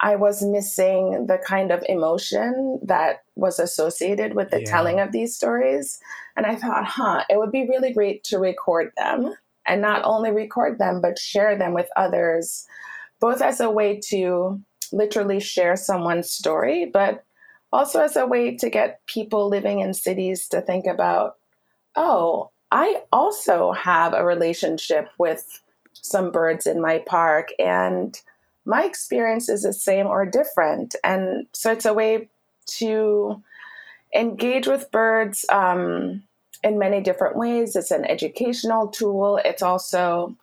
I 0.00 0.14
was 0.14 0.44
missing 0.44 1.26
the 1.26 1.38
kind 1.38 1.72
of 1.72 1.84
emotion 1.88 2.78
that 2.84 3.24
was 3.34 3.58
associated 3.58 4.34
with 4.34 4.50
the 4.50 4.60
Yeah. 4.60 4.70
telling 4.70 5.00
of 5.00 5.10
these 5.10 5.34
stories. 5.34 6.00
And 6.36 6.46
I 6.46 6.54
thought, 6.54 6.84
huh, 6.84 7.24
it 7.28 7.36
would 7.36 7.50
be 7.50 7.68
really 7.68 7.92
great 7.92 8.22
to 8.24 8.38
record 8.38 8.92
them 8.96 9.34
and 9.68 9.80
not 9.80 10.02
only 10.04 10.30
record 10.30 10.78
them, 10.78 11.00
but 11.00 11.18
share 11.18 11.56
them 11.56 11.74
with 11.74 11.88
others, 11.96 12.66
both 13.20 13.42
as 13.42 13.60
a 13.60 13.70
way 13.70 14.00
to 14.08 14.60
literally 14.92 15.40
share 15.40 15.76
someone's 15.76 16.30
story, 16.32 16.86
but 16.86 17.24
also 17.72 18.00
as 18.00 18.16
a 18.16 18.26
way 18.26 18.56
to 18.56 18.70
get 18.70 19.04
people 19.06 19.48
living 19.48 19.80
in 19.80 19.92
cities 19.92 20.48
to 20.48 20.60
think 20.60 20.86
about, 20.86 21.36
oh, 21.96 22.50
I 22.70 23.02
also 23.12 23.72
have 23.72 24.14
a 24.14 24.24
relationship 24.24 25.08
with 25.18 25.46
some 25.92 26.30
birds 26.30 26.66
in 26.66 26.80
my 26.80 27.02
park, 27.06 27.48
and 27.58 28.18
my 28.64 28.84
experience 28.84 29.48
is 29.48 29.62
the 29.62 29.72
same 29.72 30.06
or 30.06 30.26
different. 30.26 30.94
And 31.02 31.46
so 31.52 31.72
it's 31.72 31.86
a 31.86 31.94
way 31.94 32.28
to 32.78 33.42
engage 34.14 34.66
with 34.66 34.90
birds 34.90 35.44
um, 35.50 36.22
in 36.62 36.78
many 36.78 37.00
different 37.00 37.36
ways. 37.36 37.76
It's 37.76 37.90
an 37.90 38.04
educational 38.04 38.88
tool, 38.88 39.40
it's 39.44 39.62
also 39.62 40.36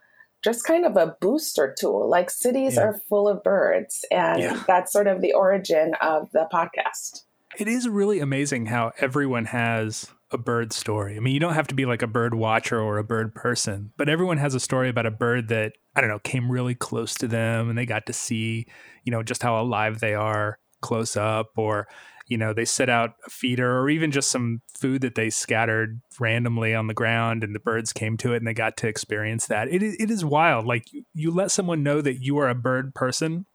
just 0.44 0.64
kind 0.64 0.86
of 0.86 0.96
a 0.96 1.16
booster 1.22 1.74
tool. 1.78 2.08
Like 2.10 2.30
cities 2.30 2.76
Yeah. 2.76 2.84
are 2.84 2.94
full 3.10 3.28
of 3.28 3.42
birds, 3.44 4.06
and 4.12 4.42
Yeah. 4.42 4.64
that's 4.68 4.92
sort 4.94 5.08
of 5.08 5.22
the 5.22 5.34
origin 5.34 5.94
of 6.02 6.30
the 6.32 6.48
podcast. 6.54 7.24
It 7.58 7.68
is 7.68 7.88
really 7.88 8.20
amazing 8.20 8.68
how 8.68 8.92
everyone 9.00 9.46
has 9.46 10.12
a 10.32 10.38
bird 10.38 10.74
story. 10.74 11.16
I 11.16 11.20
mean, 11.20 11.34
you 11.34 11.40
don't 11.40 11.54
have 11.54 11.68
to 11.68 11.76
be 11.76 11.86
like 11.86 12.02
a 12.02 12.08
bird 12.08 12.34
watcher 12.34 12.80
or 12.80 12.98
a 12.98 13.04
bird 13.04 13.34
person, 13.34 13.92
but 13.98 14.10
everyone 14.10 14.38
has 14.38 14.54
a 14.56 14.60
story 14.60 14.90
about 14.90 15.06
a 15.06 15.12
bird 15.12 15.48
that, 15.50 15.74
I 15.96 16.02
don't 16.02 16.10
know, 16.10 16.20
came 16.20 16.52
really 16.52 16.76
close 16.76 17.14
to 17.16 17.28
them 17.28 17.70
and 17.70 17.78
they 17.78 17.86
got 17.86 18.06
to 18.08 18.14
see, 18.14 18.66
you 19.04 19.12
know, 19.12 19.24
just 19.24 19.42
how 19.44 19.60
alive 19.62 20.00
they 20.00 20.14
are 20.14 20.60
close 20.82 21.16
up 21.16 21.52
or, 21.58 21.88
you 22.28 22.38
know, 22.38 22.54
they 22.54 22.66
set 22.66 22.90
out 22.90 23.12
a 23.26 23.30
feeder 23.30 23.80
or 23.80 23.90
even 23.90 24.12
just 24.12 24.32
some 24.32 24.62
food 24.74 25.02
that 25.02 25.16
they 25.16 25.30
scattered 25.30 26.02
randomly 26.20 26.74
on 26.74 26.88
the 26.88 26.94
ground 26.94 27.44
and 27.44 27.54
the 27.54 27.60
birds 27.60 27.94
came 27.94 28.18
to 28.18 28.34
it 28.34 28.38
and 28.38 28.48
they 28.48 28.54
got 28.54 28.78
to 28.78 28.88
experience 28.88 29.48
that. 29.48 29.68
It 29.68 29.84
is, 29.84 29.96
it 30.00 30.10
is 30.10 30.26
wild. 30.26 30.66
Like 30.66 30.92
you, 30.92 31.04
you 31.14 31.32
let 31.32 31.52
someone 31.52 31.84
know 31.84 32.02
that 32.02 32.24
you 32.24 32.38
are 32.38 32.50
a 32.50 32.56
bird 32.56 32.96
person 32.96 33.46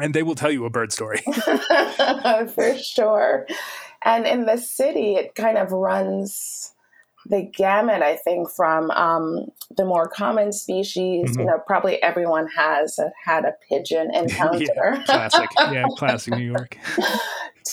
and 0.00 0.14
they 0.14 0.22
will 0.22 0.34
tell 0.34 0.50
you 0.50 0.64
a 0.64 0.70
bird 0.70 0.92
story. 0.92 1.18
For 2.54 2.76
sure. 2.78 3.46
And 4.04 4.26
in 4.26 4.46
the 4.46 4.56
city, 4.56 5.14
it 5.16 5.34
kind 5.34 5.58
of 5.58 5.72
runs 5.72 6.72
the 7.26 7.42
gamut, 7.42 8.00
I 8.00 8.16
think, 8.16 8.48
from 8.50 8.90
um, 8.92 9.46
the 9.76 9.84
more 9.84 10.08
common 10.08 10.52
species. 10.52 11.36
Mhm. 11.36 11.40
You 11.40 11.44
know, 11.46 11.58
probably 11.66 12.02
everyone 12.02 12.48
has 12.56 12.98
had 13.24 13.44
a 13.44 13.52
pigeon 13.68 14.10
encounter. 14.14 14.64
yeah, 14.64 15.04
classic. 15.04 15.50
Yeah, 15.58 15.84
classic 15.96 16.34
New 16.34 16.44
York. 16.44 16.78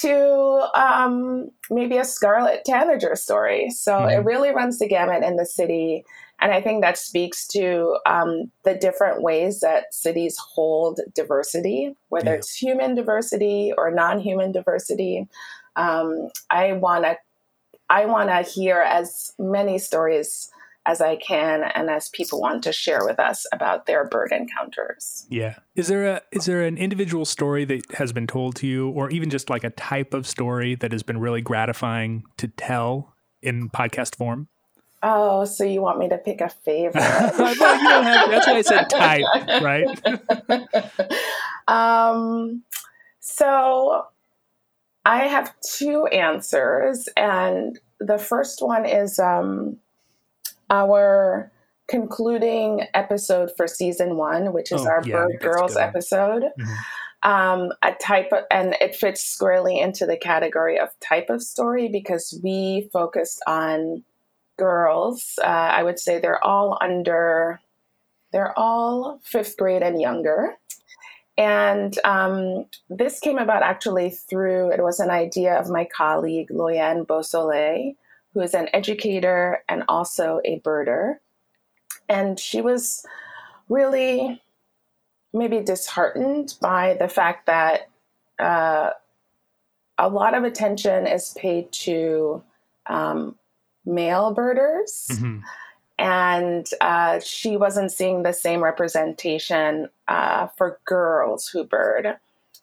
To 0.01 0.67
um, 0.75 1.49
maybe 1.69 1.97
a 1.97 2.05
scarlet 2.05 2.63
tanager 2.65 3.15
story. 3.15 3.69
So 3.69 4.05
it 4.05 4.19
Mhm. 4.19 4.25
really 4.25 4.51
runs 4.51 4.79
the 4.79 4.87
gamut 4.87 5.23
in 5.23 5.35
the 5.35 5.45
city. 5.45 6.03
And 6.39 6.51
I 6.51 6.61
think 6.61 6.81
that 6.81 6.97
speaks 6.97 7.47
to 7.49 7.97
um, 8.05 8.51
the 8.63 8.75
different 8.75 9.21
ways 9.21 9.61
that 9.61 9.93
cities 9.93 10.37
hold 10.37 10.99
diversity, 11.13 11.95
whether 12.09 12.31
Yeah. 12.31 12.37
it's 12.37 12.55
human 12.55 12.95
diversity 12.95 13.73
or 13.77 13.91
non 13.91 14.19
human 14.19 14.51
diversity. 14.51 15.27
Um, 15.75 16.29
I 16.49 16.73
want 16.73 17.05
to. 17.05 17.17
I 17.89 18.05
want 18.05 18.29
to 18.29 18.41
hear 18.41 18.79
as 18.81 19.31
many 19.37 19.77
stories 19.77 20.49
as 20.85 21.01
I 21.01 21.15
can 21.15 21.63
and 21.73 21.89
as 21.89 22.09
people 22.09 22.39
want 22.39 22.63
to 22.63 22.71
share 22.71 23.05
with 23.05 23.19
us 23.19 23.45
about 23.51 23.85
their 23.85 24.07
bird 24.07 24.31
encounters. 24.31 25.25
Yeah. 25.29 25.55
Is 25.75 25.87
there 25.87 26.05
a 26.05 26.21
is 26.31 26.45
there 26.45 26.61
an 26.61 26.77
individual 26.77 27.25
story 27.25 27.65
that 27.65 27.95
has 27.95 28.13
been 28.13 28.27
told 28.27 28.55
to 28.57 28.67
you, 28.67 28.89
or 28.89 29.09
even 29.09 29.29
just 29.29 29.49
like 29.49 29.63
a 29.63 29.71
type 29.71 30.13
of 30.13 30.27
story 30.27 30.75
that 30.75 30.91
has 30.91 31.03
been 31.03 31.19
really 31.19 31.41
gratifying 31.41 32.23
to 32.37 32.47
tell 32.47 33.15
in 33.41 33.69
podcast 33.69 34.15
form? 34.15 34.47
Oh, 35.03 35.45
so 35.45 35.63
you 35.63 35.81
want 35.81 35.99
me 35.99 36.09
to 36.09 36.17
pick 36.17 36.41
a 36.41 36.49
favorite? 36.49 36.95
well, 37.37 37.53
you 37.53 37.89
don't 37.89 38.03
have, 38.03 38.31
that's 38.31 38.47
why 38.47 38.53
I 38.53 38.61
said 38.61 38.89
type, 38.89 39.61
right? 39.61 39.87
um, 41.67 42.63
so 43.19 44.05
I 45.05 45.25
have 45.25 45.53
two 45.61 46.07
answers, 46.07 47.07
and 47.15 47.79
the 47.99 48.17
first 48.17 48.63
one 48.63 48.87
is 48.87 49.19
um, 49.19 49.77
our 50.69 51.51
concluding 51.87 52.87
episode 52.93 53.51
for 53.55 53.67
season 53.67 54.17
one, 54.17 54.53
which 54.53 54.71
is 54.71 54.81
Oh, 54.85 54.89
our 54.89 55.03
yeah, 55.05 55.15
Bird 55.15 55.39
Girls 55.39 55.73
good. 55.75 55.83
episode. 55.83 56.43
Mhm. 56.59 56.75
Um, 57.23 57.71
a 57.81 57.91
type 57.93 58.31
of, 58.31 58.43
and 58.51 58.75
it 58.81 58.95
fits 58.95 59.21
squarely 59.23 59.79
into 59.79 60.05
the 60.05 60.17
category 60.17 60.79
of 60.79 60.89
type 60.99 61.29
of 61.29 61.41
story 61.41 61.87
because 61.87 62.39
we 62.43 62.89
focused 62.93 63.41
on 63.47 64.03
girls. 64.57 65.37
Uh, 65.41 65.47
I 65.47 65.83
would 65.83 65.99
say 65.99 66.19
they're 66.19 66.43
all 66.43 66.77
under, 66.81 67.59
they're 68.31 68.57
all 68.57 69.19
fifth 69.23 69.57
grade 69.57 69.81
and 69.83 69.99
younger. 69.99 70.55
And 71.37 71.97
um, 72.05 72.65
this 72.89 73.19
came 73.19 73.37
about 73.37 73.63
actually 73.63 74.11
through, 74.11 74.71
it 74.71 74.81
was 74.81 74.99
an 74.99 75.09
idea 75.09 75.55
of 75.55 75.69
my 75.69 75.85
colleague, 75.85 76.49
Loyenne 76.51 77.03
Beausoleil, 77.03 77.93
who 78.35 78.41
is 78.41 78.53
an 78.53 78.67
educator 78.73 79.63
and 79.67 79.83
also 79.87 80.41
a 80.45 80.59
birder. 80.59 81.15
And 82.09 82.39
she 82.39 82.61
was 82.61 83.03
really 83.69 84.43
maybe 85.33 85.61
disheartened 85.61 86.53
by 86.61 86.95
the 86.99 87.07
fact 87.07 87.47
that 87.47 87.89
uh, 88.37 88.91
a 89.97 90.09
lot 90.09 90.35
of 90.35 90.43
attention 90.43 91.07
is 91.07 91.33
paid 91.37 91.71
to 91.71 92.43
um, 92.87 93.35
male 93.85 94.33
birders 94.33 95.07
Mhm. 95.11 95.41
and 95.97 96.67
uh, 96.81 97.19
she 97.19 97.55
wasn't 97.55 97.91
seeing 97.91 98.23
the 98.23 98.33
same 98.33 98.61
representation 98.63 99.89
uh, 100.09 100.47
for 100.57 100.79
girls 100.85 101.47
who 101.47 101.63
bird 101.63 102.17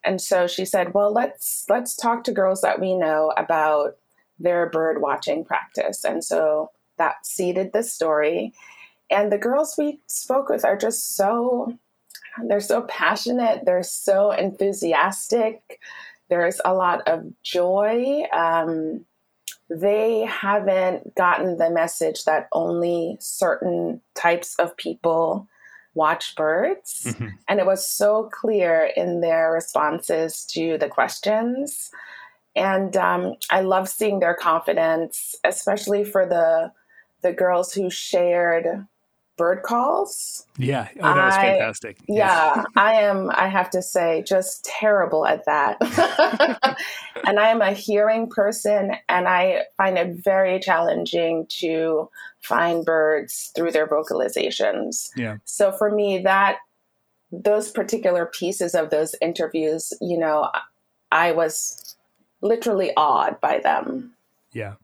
and 0.04 0.20
so 0.20 0.46
she 0.46 0.64
said 0.64 0.92
well 0.94 1.12
let's 1.12 1.64
let's 1.70 1.96
talk 1.96 2.24
to 2.24 2.32
girls 2.32 2.60
that 2.60 2.80
we 2.80 2.94
know 2.94 3.32
about 3.36 3.96
their 4.38 4.68
bird 4.70 5.00
watching 5.00 5.44
practice 5.44 6.04
and 6.04 6.24
so 6.24 6.70
that 6.98 7.24
seeded 7.24 7.72
the 7.72 7.82
story 7.82 8.52
and 9.10 9.30
the 9.30 9.38
girls 9.38 9.74
we 9.76 10.00
spoke 10.06 10.48
with 10.48 10.64
are 10.64 10.76
just 10.76 11.16
so 11.16 11.72
they're 12.48 12.60
so 12.60 12.82
passionate 12.82 13.64
they're 13.64 13.82
so 13.82 14.30
enthusiastic 14.30 15.78
there's 16.28 16.60
a 16.64 16.74
lot 16.74 17.06
of 17.06 17.24
joy 17.42 18.22
um, 18.32 19.04
they 19.68 20.20
haven't 20.20 21.14
gotten 21.14 21.56
the 21.56 21.70
message 21.70 22.24
that 22.24 22.48
only 22.52 23.16
certain 23.20 24.00
types 24.14 24.54
of 24.56 24.76
people 24.76 25.48
watch 25.94 26.34
birds. 26.36 27.04
Mhm. 27.04 27.32
And 27.48 27.60
it 27.60 27.66
was 27.66 27.86
so 27.86 28.28
clear 28.32 28.90
in 28.96 29.20
their 29.20 29.52
responses 29.52 30.44
to 30.46 30.78
the 30.78 30.88
questions. 30.88 31.90
And 32.54 32.96
um, 32.96 33.34
I 33.50 33.60
love 33.60 33.88
seeing 33.88 34.20
their 34.20 34.34
confidence, 34.34 35.34
especially 35.44 36.04
for 36.04 36.26
the 36.26 36.72
the 37.22 37.32
girls 37.32 37.72
who 37.72 37.88
shared 37.88 38.66
bird 39.36 39.62
calls. 39.62 40.46
Yeah. 40.58 40.88
Oh, 41.00 41.14
that 41.14 41.24
was 41.24 41.34
I- 41.34 41.42
fantastic. 41.42 41.98
Yeah, 42.08 42.64
I 42.76 42.94
am, 42.94 43.30
I 43.30 43.48
have 43.48 43.70
to 43.70 43.82
say, 43.82 44.22
just 44.26 44.64
terrible 44.64 45.26
at 45.26 45.44
that. 45.46 45.78
and 47.26 47.38
I 47.38 47.48
am 47.48 47.62
a 47.62 47.72
hearing 47.72 48.28
person, 48.28 48.92
and 49.08 49.26
I 49.26 49.64
find 49.76 49.98
it 49.98 50.22
very 50.22 50.60
challenging 50.60 51.46
to 51.60 52.10
find 52.40 52.84
birds 52.84 53.52
through 53.54 53.72
their 53.72 53.86
vocalizations. 53.86 55.08
Yeah. 55.16 55.36
So 55.44 55.72
for 55.72 55.90
me, 55.90 56.18
that 56.22 56.58
those 57.30 57.70
particular 57.70 58.26
pieces 58.26 58.74
of 58.74 58.90
those 58.90 59.14
interviews, 59.22 59.92
you 60.00 60.18
know, 60.18 60.50
I 61.10 61.32
was 61.32 61.96
literally 62.42 62.92
awed 62.96 63.40
by 63.40 63.60
them. 63.60 64.12
Yeah. 64.52 64.74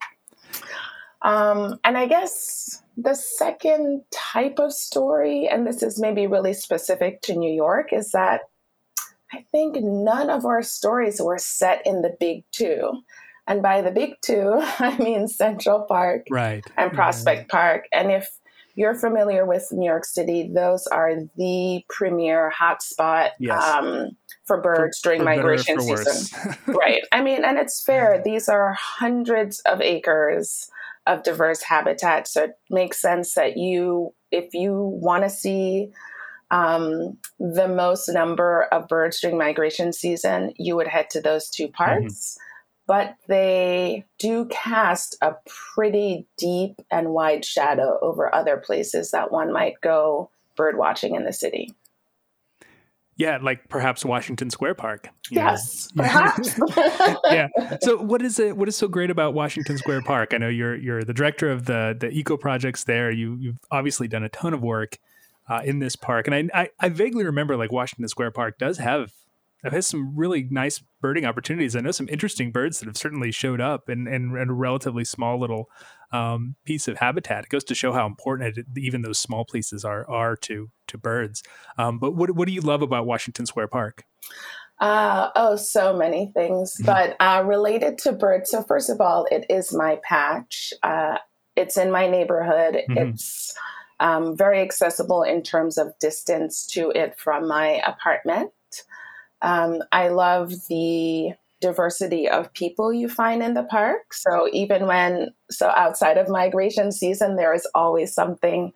Um, 1.22 1.78
and 1.84 1.98
I 1.98 2.06
guess 2.06 2.82
the 2.96 3.14
second 3.14 4.02
type 4.10 4.58
of 4.58 4.72
story, 4.72 5.48
and 5.48 5.66
this 5.66 5.82
is 5.82 6.00
maybe 6.00 6.26
really 6.26 6.54
specific 6.54 7.20
to 7.22 7.34
New 7.34 7.52
York, 7.52 7.92
is 7.92 8.12
that 8.12 8.42
I 9.32 9.44
think 9.52 9.76
none 9.80 10.30
of 10.30 10.46
our 10.46 10.62
stories 10.62 11.20
were 11.20 11.38
set 11.38 11.86
in 11.86 12.02
the 12.02 12.16
big 12.18 12.44
two. 12.52 13.02
And 13.46 13.62
by 13.62 13.82
the 13.82 13.90
big 13.90 14.14
two, 14.22 14.52
I 14.78 14.96
mean 14.98 15.28
Central 15.28 15.82
Park 15.82 16.26
right. 16.30 16.64
and 16.76 16.92
Prospect 16.92 17.50
Park. 17.50 17.86
And 17.92 18.10
if 18.12 18.38
you're 18.78 18.94
familiar 18.94 19.44
with 19.44 19.66
New 19.72 19.84
York 19.84 20.04
City, 20.04 20.48
those 20.54 20.86
are 20.86 21.12
the 21.36 21.82
premier 21.88 22.52
hotspot 22.56 23.30
Yes. 23.40 23.60
um, 23.60 24.10
for 24.46 24.60
birds 24.62 25.00
during 25.02 25.18
For 25.18 25.24
migration 25.24 25.80
season. 25.80 26.54
right. 26.68 27.02
I 27.10 27.20
mean, 27.20 27.44
and 27.44 27.58
it's 27.58 27.82
fair. 27.82 28.22
These 28.24 28.48
are 28.48 28.76
hundreds 28.78 29.58
of 29.66 29.80
acres 29.80 30.70
of 31.08 31.24
diverse 31.24 31.60
habitat. 31.60 32.28
So 32.28 32.44
it 32.44 32.52
makes 32.70 33.02
sense 33.02 33.34
that 33.34 33.56
you, 33.56 34.14
if 34.30 34.54
you 34.54 34.72
want 34.74 35.24
to 35.24 35.30
see 35.30 35.90
um, 36.52 37.18
the 37.40 37.66
most 37.66 38.08
number 38.08 38.68
of 38.70 38.86
birds 38.86 39.20
during 39.20 39.36
migration 39.36 39.92
season, 39.92 40.52
you 40.56 40.76
would 40.76 40.86
head 40.86 41.10
to 41.10 41.20
those 41.20 41.50
two 41.50 41.66
parks. 41.66 42.38
But 42.88 43.14
they 43.28 44.04
do 44.18 44.46
cast 44.46 45.16
a 45.22 45.34
pretty 45.74 46.26
deep 46.38 46.80
and 46.90 47.10
wide 47.10 47.44
shadow 47.44 47.98
over 48.02 48.34
other 48.34 48.56
places 48.56 49.12
that 49.12 49.30
one 49.30 49.52
might 49.52 49.74
go 49.82 50.30
bird 50.56 50.76
watching 50.76 51.14
in 51.14 51.24
the 51.24 51.32
city. 51.32 51.72
yeah, 53.16 53.38
like 53.42 53.68
perhaps 53.68 54.04
Washington 54.04 54.48
Square 54.48 54.74
Park. 54.76 55.08
you 55.28 55.36
know? 55.38 55.42
Yes, 55.46 55.88
perhaps. 55.96 56.58
yeah. 57.30 57.48
So 57.82 57.98
what 57.98 58.22
is 58.22 58.38
it? 58.38 58.56
What 58.56 58.68
is 58.68 58.76
so 58.76 58.88
great 58.88 59.10
about 59.10 59.34
Washington 59.34 59.76
Square 59.76 60.02
Park? 60.02 60.32
I 60.32 60.38
know 60.38 60.48
you're 60.48 60.74
you're 60.76 61.04
the 61.04 61.12
director 61.14 61.50
of 61.50 61.66
the 61.66 61.96
the 61.98 62.10
eco 62.10 62.36
projects 62.36 62.84
there. 62.84 63.10
You 63.10 63.36
you've 63.38 63.58
obviously 63.70 64.08
done 64.08 64.24
a 64.24 64.28
ton 64.30 64.54
of 64.54 64.62
work 64.62 64.98
uh, 65.48 65.60
in 65.64 65.78
this 65.80 65.94
park, 65.96 66.26
and 66.26 66.34
I, 66.34 66.62
I 66.62 66.70
I 66.80 66.88
vaguely 66.88 67.24
remember 67.24 67.56
like 67.56 67.70
Washington 67.70 68.08
Square 68.08 68.30
Park 68.30 68.56
does 68.58 68.78
have 68.78 69.12
it 69.64 69.72
has 69.72 69.86
some 69.86 70.16
really 70.16 70.46
nice 70.50 70.82
birding 71.00 71.24
opportunities. 71.24 71.74
I 71.74 71.80
know 71.80 71.90
some 71.90 72.08
interesting 72.08 72.52
birds 72.52 72.78
that 72.78 72.86
have 72.86 72.96
certainly 72.96 73.32
showed 73.32 73.60
up 73.60 73.88
in, 73.88 74.06
in, 74.06 74.36
in 74.36 74.50
a 74.50 74.54
relatively 74.54 75.04
small 75.04 75.38
little 75.38 75.68
um, 76.12 76.56
piece 76.64 76.88
of 76.88 76.98
habitat. 76.98 77.44
It 77.44 77.50
goes 77.50 77.64
to 77.64 77.74
show 77.74 77.92
how 77.92 78.06
important 78.06 78.58
it, 78.58 78.66
even 78.76 79.02
those 79.02 79.18
small 79.18 79.44
places 79.44 79.84
are 79.84 80.08
are 80.08 80.36
to 80.36 80.70
to 80.88 80.98
birds. 80.98 81.42
Um, 81.76 81.98
but 81.98 82.14
what 82.14 82.30
what 82.34 82.46
do 82.46 82.54
you 82.54 82.60
love 82.60 82.82
about 82.82 83.06
Washington 83.06 83.46
Square 83.46 83.68
Park? 83.68 84.04
Uh, 84.80 85.30
oh, 85.34 85.56
so 85.56 85.96
many 85.96 86.30
things, 86.34 86.76
but 86.84 87.16
uh, 87.20 87.42
related 87.44 87.98
to 87.98 88.12
birds. 88.12 88.50
So, 88.50 88.62
first 88.62 88.90
of 88.90 89.00
all, 89.00 89.26
it 89.30 89.44
is 89.50 89.74
my 89.74 89.98
patch. 90.04 90.72
Uh, 90.82 91.16
it's 91.56 91.76
in 91.76 91.90
my 91.90 92.08
neighborhood. 92.08 92.82
Mhm. 92.88 93.10
It's 93.10 93.52
um, 93.98 94.36
very 94.36 94.60
accessible 94.60 95.24
in 95.24 95.42
terms 95.42 95.78
of 95.78 95.98
distance 95.98 96.64
to 96.68 96.90
it 96.90 97.18
from 97.18 97.48
my 97.48 97.82
apartment. 97.84 98.52
Um, 99.42 99.82
I 99.92 100.08
love 100.08 100.52
the 100.68 101.32
diversity 101.60 102.28
of 102.28 102.52
people 102.52 102.92
you 102.92 103.08
find 103.08 103.42
in 103.42 103.54
the 103.54 103.64
park. 103.64 104.14
So, 104.14 104.48
even 104.52 104.86
when, 104.86 105.32
so 105.50 105.68
outside 105.68 106.18
of 106.18 106.28
migration 106.28 106.92
season, 106.92 107.36
there 107.36 107.54
is 107.54 107.66
always 107.74 108.14
something 108.14 108.72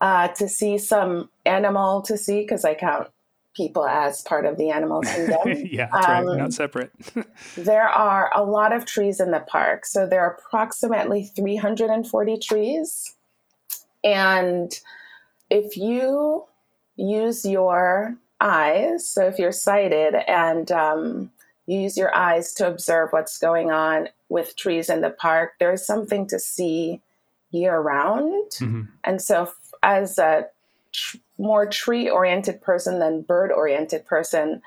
uh, 0.00 0.28
to 0.28 0.48
see, 0.48 0.78
some 0.78 1.30
animal 1.44 2.02
to 2.02 2.16
see, 2.16 2.40
because 2.40 2.64
I 2.64 2.74
count 2.74 3.08
people 3.54 3.86
as 3.86 4.22
part 4.22 4.44
of 4.44 4.58
the 4.58 4.70
animal 4.70 5.00
kingdom. 5.02 5.66
yeah, 5.70 5.88
that's 5.92 6.06
right. 6.06 6.26
Um, 6.26 6.38
Not 6.38 6.52
separate. 6.52 6.92
There 7.56 7.88
are 7.88 8.30
a 8.34 8.44
lot 8.44 8.72
of 8.74 8.84
trees 8.84 9.20
in 9.20 9.30
the 9.30 9.40
park. 9.40 9.86
So 9.86 10.06
there 10.06 10.20
are 10.20 10.38
approximately 10.38 11.30
340 11.34 12.38
trees. 12.38 13.14
And 14.04 14.72
if 15.50 15.76
you 15.76 16.44
use 16.96 17.44
your 17.44 18.16
eyes, 18.40 19.08
so 19.08 19.26
if 19.26 19.38
you're 19.38 19.52
sighted 19.52 20.14
and 20.28 20.70
um, 20.72 21.30
you 21.66 21.80
use 21.80 21.96
your 21.96 22.14
eyes 22.14 22.52
to 22.54 22.66
observe 22.66 23.10
what's 23.12 23.38
going 23.38 23.70
on 23.70 24.08
with 24.28 24.56
trees 24.56 24.88
in 24.88 25.00
the 25.00 25.10
park, 25.10 25.52
there's 25.58 25.86
something 25.86 26.26
to 26.28 26.38
see 26.38 27.00
year 27.50 27.78
round. 27.80 28.50
Mhm. 28.52 28.88
And 29.04 29.22
so, 29.22 29.50
as 29.82 30.18
a 30.18 30.46
tr- 30.92 31.18
more 31.38 31.66
tree 31.66 32.08
oriented 32.08 32.60
person 32.60 32.98
than 32.98 33.22
bird 33.22 33.52
oriented 33.52 34.04
person, 34.06 34.62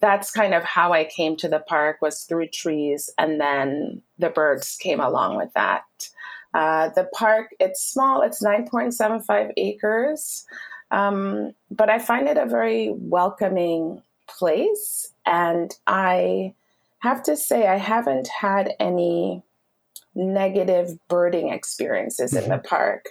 that's 0.00 0.32
kind 0.32 0.52
of 0.52 0.64
how 0.64 0.92
I 0.92 1.04
came 1.04 1.36
to 1.36 1.48
the 1.48 1.60
park 1.60 1.98
was 2.02 2.24
through 2.24 2.48
trees, 2.48 3.08
and 3.18 3.40
then 3.40 4.02
the 4.18 4.30
birds 4.30 4.76
came 4.80 5.00
along 5.00 5.36
with 5.36 5.52
that. 5.54 5.84
Uh, 6.54 6.88
the 6.90 7.08
park 7.14 7.54
it's 7.60 7.82
small; 7.82 8.20
it's 8.22 8.42
nine 8.42 8.68
point 8.68 8.94
seven 8.94 9.20
five 9.20 9.50
acres, 9.56 10.44
um, 10.92 11.54
but 11.70 11.90
I 11.90 11.98
find 11.98 12.28
it 12.28 12.36
a 12.36 12.46
very 12.46 12.90
welcoming 12.92 14.02
place, 14.28 15.12
and 15.26 15.74
I 15.86 16.54
have 17.00 17.22
to 17.24 17.36
say 17.36 17.66
I 17.66 17.78
haven't 17.78 18.28
had 18.28 18.74
any 18.78 19.42
negative 20.14 20.98
birding 21.08 21.48
experiences 21.48 22.34
in 22.34 22.48
the 22.48 22.58
park, 22.58 23.08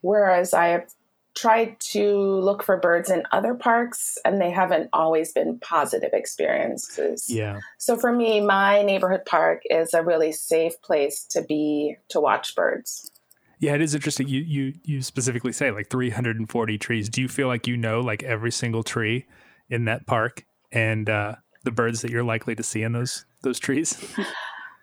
whereas 0.00 0.54
I 0.54 0.68
have 0.68 0.86
tried 1.34 1.78
to 1.80 2.16
look 2.16 2.62
for 2.62 2.76
birds 2.76 3.10
in 3.10 3.24
other 3.32 3.54
parks 3.54 4.16
and 4.24 4.40
they 4.40 4.50
haven't 4.50 4.88
always 4.92 5.32
been 5.32 5.58
positive 5.58 6.10
experiences. 6.12 7.28
Yeah. 7.28 7.58
So 7.78 7.96
for 7.96 8.12
me, 8.12 8.40
my 8.40 8.82
neighborhood 8.82 9.24
park 9.26 9.62
is 9.68 9.94
a 9.94 10.02
really 10.02 10.30
safe 10.30 10.80
place 10.82 11.24
to 11.30 11.42
be 11.42 11.96
to 12.10 12.20
watch 12.20 12.54
birds. 12.54 13.10
Yeah, 13.58 13.74
it 13.74 13.80
is 13.80 13.94
interesting. 13.94 14.28
You 14.28 14.40
you 14.40 14.74
you 14.82 15.02
specifically 15.02 15.52
say 15.52 15.70
like 15.70 15.90
340 15.90 16.78
trees. 16.78 17.08
Do 17.08 17.20
you 17.20 17.28
feel 17.28 17.48
like 17.48 17.66
you 17.66 17.76
know 17.76 18.00
like 18.00 18.22
every 18.22 18.50
single 18.50 18.82
tree 18.82 19.26
in 19.68 19.84
that 19.86 20.06
park 20.06 20.44
and 20.72 21.08
uh, 21.08 21.36
the 21.62 21.70
birds 21.70 22.02
that 22.02 22.10
you're 22.10 22.24
likely 22.24 22.54
to 22.54 22.62
see 22.62 22.82
in 22.82 22.92
those 22.92 23.24
those 23.42 23.58
trees? 23.58 23.98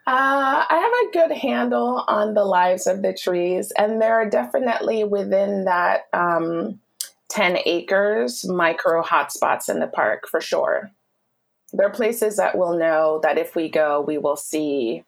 Uh, 0.08 0.66
I 0.68 0.78
have 0.78 1.10
a 1.10 1.30
good 1.30 1.38
handle 1.38 2.04
on 2.08 2.34
the 2.34 2.44
lives 2.44 2.88
of 2.88 3.04
the 3.04 3.14
trees, 3.14 3.72
and 3.78 4.02
there 4.02 4.16
are 4.16 4.28
definitely 4.28 5.04
within 5.04 5.66
that 5.66 6.06
um, 6.12 6.80
10 7.30 7.60
acres 7.66 8.44
micro 8.48 9.04
hotspots 9.04 9.70
in 9.70 9.80
the 9.80 9.88
park 9.88 10.28
for 10.28 10.42
sure. 10.42 10.90
There 11.72 11.86
are 11.86 11.92
places 11.92 12.36
that 12.38 12.58
we'll 12.58 12.78
know 12.78 13.20
that 13.22 13.38
if 13.38 13.56
we 13.56 13.70
go, 13.70 14.02
we 14.02 14.18
will 14.18 14.36
see. 14.36 15.04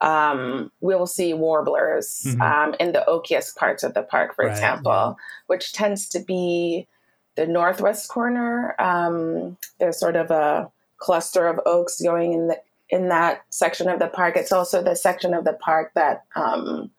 Um, 0.00 0.70
we 0.80 0.94
will 0.94 1.06
see 1.06 1.34
warblers 1.34 2.22
Mhm. 2.26 2.40
um, 2.40 2.74
in 2.80 2.92
the 2.92 3.04
oakiest 3.06 3.56
parts 3.56 3.82
of 3.82 3.94
the 3.94 4.02
park, 4.02 4.34
for 4.34 4.44
Right, 4.46 4.50
example, 4.52 4.92
yeah. 4.92 5.12
which 5.46 5.72
tends 5.72 6.08
to 6.10 6.20
be 6.20 6.88
the 7.36 7.46
northwest 7.46 8.08
corner. 8.08 8.74
Um, 8.78 9.56
there's 9.78 9.98
sort 9.98 10.16
of 10.16 10.30
a 10.30 10.70
cluster 10.98 11.46
of 11.46 11.60
oaks 11.66 12.00
going 12.00 12.32
in 12.32 12.48
the 12.48 12.60
in 12.88 13.08
that 13.08 13.42
section 13.50 13.88
of 13.88 14.00
the 14.00 14.08
park. 14.08 14.36
It's 14.36 14.50
also 14.50 14.82
the 14.82 14.96
section 14.96 15.32
of 15.32 15.44
the 15.44 15.52
park 15.52 15.92
that 15.94 16.24
um, 16.34 16.90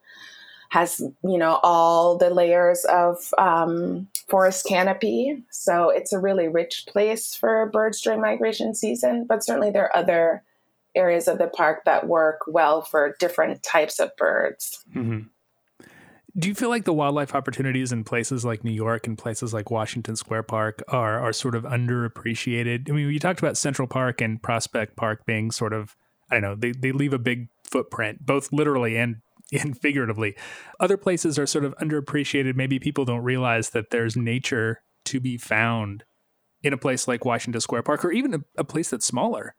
has, 0.70 1.00
you 1.22 1.36
know, 1.36 1.60
all 1.62 2.16
the 2.16 2.30
layers 2.30 2.86
of 2.86 3.18
um, 3.36 4.08
forest 4.26 4.64
canopy. 4.66 5.44
So 5.50 5.90
it's 5.90 6.14
a 6.14 6.18
really 6.18 6.48
rich 6.48 6.86
place 6.88 7.34
for 7.34 7.66
birds 7.66 8.00
during 8.00 8.22
migration 8.22 8.74
season. 8.74 9.26
But 9.28 9.44
certainly 9.44 9.70
there 9.70 9.84
are 9.84 9.94
other 9.96 10.42
areas 10.94 11.28
of 11.28 11.38
the 11.38 11.48
park 11.48 11.84
that 11.84 12.06
work 12.06 12.40
well 12.46 12.82
for 12.82 13.16
different 13.18 13.62
types 13.62 13.98
of 13.98 14.14
birds. 14.16 14.84
hmm 14.92 15.20
Do 16.36 16.48
you 16.48 16.54
feel 16.54 16.68
like 16.68 16.84
the 16.84 16.92
wildlife 16.92 17.34
opportunities 17.34 17.92
in 17.92 18.04
places 18.04 18.44
like 18.44 18.64
New 18.64 18.72
York 18.72 19.06
and 19.06 19.16
places 19.18 19.52
like 19.52 19.70
Washington 19.70 20.16
Square 20.16 20.44
Park 20.44 20.82
are 20.88 21.20
are 21.20 21.32
sort 21.32 21.54
of 21.54 21.64
underappreciated? 21.64 22.90
I 22.90 22.92
mean, 22.92 23.10
you 23.10 23.18
talked 23.18 23.40
about 23.40 23.56
Central 23.56 23.88
Park 23.88 24.20
and 24.20 24.42
Prospect 24.42 24.96
Park 24.96 25.24
being 25.26 25.50
sort 25.50 25.72
of 25.72 25.96
I 26.30 26.36
don't 26.36 26.42
know, 26.42 26.54
they 26.54 26.72
they 26.72 26.92
leave 26.92 27.12
a 27.12 27.18
big 27.18 27.48
footprint, 27.64 28.24
both 28.24 28.52
literally 28.52 28.96
and 28.96 29.16
and 29.52 29.78
figuratively. 29.78 30.34
Other 30.80 30.96
places 30.96 31.38
are 31.38 31.46
sort 31.46 31.64
of 31.64 31.76
underappreciated. 31.76 32.56
Maybe 32.56 32.78
people 32.78 33.04
don't 33.04 33.22
realize 33.22 33.70
that 33.70 33.90
there's 33.90 34.16
nature 34.16 34.82
to 35.06 35.20
be 35.20 35.36
found 35.36 36.04
in 36.62 36.72
a 36.72 36.78
place 36.78 37.08
like 37.08 37.24
Washington 37.24 37.60
Square 37.60 37.82
Park 37.82 38.04
or 38.04 38.12
even 38.12 38.34
a, 38.34 38.40
a 38.56 38.64
place 38.64 38.90
that's 38.90 39.04
smaller. 39.04 39.54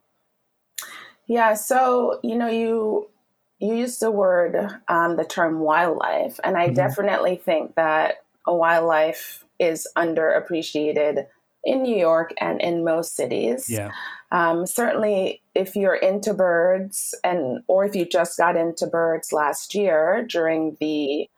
Yeah, 1.27 1.53
so 1.53 2.19
you 2.23 2.35
know, 2.35 2.49
you 2.49 3.09
you 3.59 3.75
used 3.75 4.01
the 4.01 4.11
word, 4.11 4.57
um, 4.89 5.15
the 5.15 5.23
term 5.23 5.59
wildlife, 5.59 6.39
and 6.43 6.57
I 6.57 6.69
Mhm. 6.69 6.75
definitely 6.75 7.37
think 7.37 7.75
that 7.75 8.23
a 8.45 8.53
wildlife 8.53 9.45
is 9.59 9.87
underappreciated 9.95 11.27
in 11.63 11.81
New 11.83 11.95
York 11.95 12.33
and 12.41 12.59
in 12.61 12.83
most 12.83 13.15
cities. 13.15 13.69
Yeah. 13.69 13.91
Um, 14.31 14.65
certainly, 14.65 15.41
if 15.55 15.75
you're 15.77 15.95
into 15.95 16.33
birds, 16.33 17.15
and 17.23 17.63
or 17.67 17.85
if 17.85 17.95
you 17.95 18.05
just 18.05 18.37
got 18.37 18.57
into 18.57 18.85
birds 18.87 19.31
last 19.31 19.73
year 19.73 20.25
during 20.27 20.75
the 20.81 21.29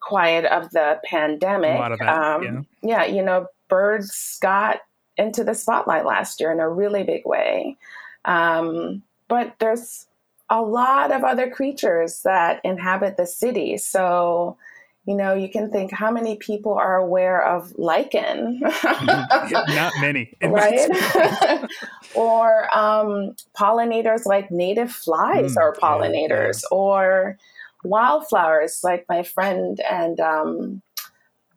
quiet 0.00 0.46
of 0.46 0.70
the 0.70 0.98
pandemic, 1.04 1.78
of 1.78 1.98
that, 1.98 2.08
um, 2.08 2.66
yeah, 2.82 3.04
you 3.04 3.22
know, 3.22 3.46
birds 3.68 4.38
got 4.40 4.80
into 5.16 5.44
the 5.44 5.54
spotlight 5.54 6.06
last 6.06 6.40
year 6.40 6.50
in 6.50 6.58
a 6.60 6.68
really 6.68 7.04
big 7.04 7.24
way. 7.24 7.76
Um, 8.24 9.02
but 9.28 9.54
there's 9.58 10.06
a 10.50 10.62
lot 10.62 11.12
of 11.12 11.24
other 11.24 11.50
creatures 11.50 12.22
that 12.22 12.60
inhabit 12.64 13.16
the 13.16 13.26
city. 13.26 13.76
So, 13.76 14.56
you 15.04 15.14
know, 15.14 15.34
you 15.34 15.48
can 15.48 15.70
think 15.70 15.92
how 15.92 16.10
many 16.10 16.36
people 16.36 16.74
are 16.74 16.96
aware 16.96 17.42
of 17.42 17.72
lichen? 17.78 18.60
Not 18.60 19.92
many, 20.00 20.34
right? 20.42 20.88
or 22.14 22.76
um, 22.76 23.34
pollinators 23.58 24.26
like 24.26 24.50
native 24.50 24.90
flies 24.90 25.54
mm, 25.54 25.60
are 25.60 25.74
pollinators, 25.74 26.62
yeah, 26.62 26.68
yeah. 26.70 26.78
or 26.78 27.38
wildflowers 27.84 28.80
like 28.82 29.04
my 29.08 29.22
friend 29.22 29.80
and 29.80 30.20
um, 30.20 30.82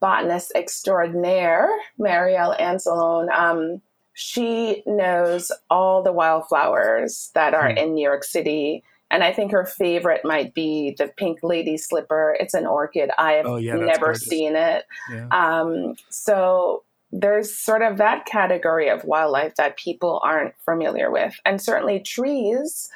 botanist 0.02 0.52
extraordinaire, 0.56 1.70
Marielle 2.00 2.60
Anzelone. 2.60 3.30
Um, 3.32 3.82
she 4.22 4.84
knows 4.86 5.52
all 5.72 6.04
the 6.04 6.14
wildflowers 6.14 7.32
that 7.34 7.56
are 7.56 7.70
mm. 7.70 7.78
in 7.78 7.96
New 7.96 8.04
York 8.04 8.24
City. 8.24 8.84
And 9.10 9.24
I 9.24 9.34
think 9.34 9.52
her 9.52 9.66
favorite 9.66 10.22
might 10.24 10.54
be 10.54 10.94
the 10.96 11.08
pink 11.18 11.40
lady 11.42 11.76
slipper. 11.76 12.38
It's 12.40 12.54
an 12.54 12.68
orchid. 12.68 13.10
I 13.18 13.34
have 13.34 13.48
oh, 13.48 13.58
yeah, 13.58 13.74
never 13.74 14.14
seen 14.14 14.56
it. 14.56 14.86
Yeah. 15.12 15.28
Um, 15.32 15.96
so 16.10 16.84
there's 17.12 17.52
sort 17.52 17.82
of 17.82 17.98
that 17.98 18.28
category 18.28 18.90
of 18.90 19.04
wildlife 19.06 19.56
that 19.56 19.76
people 19.76 20.22
aren't 20.24 20.54
familiar 20.64 21.10
with. 21.10 21.34
And 21.44 21.60
certainly 21.60 22.00
trees. 22.00 22.90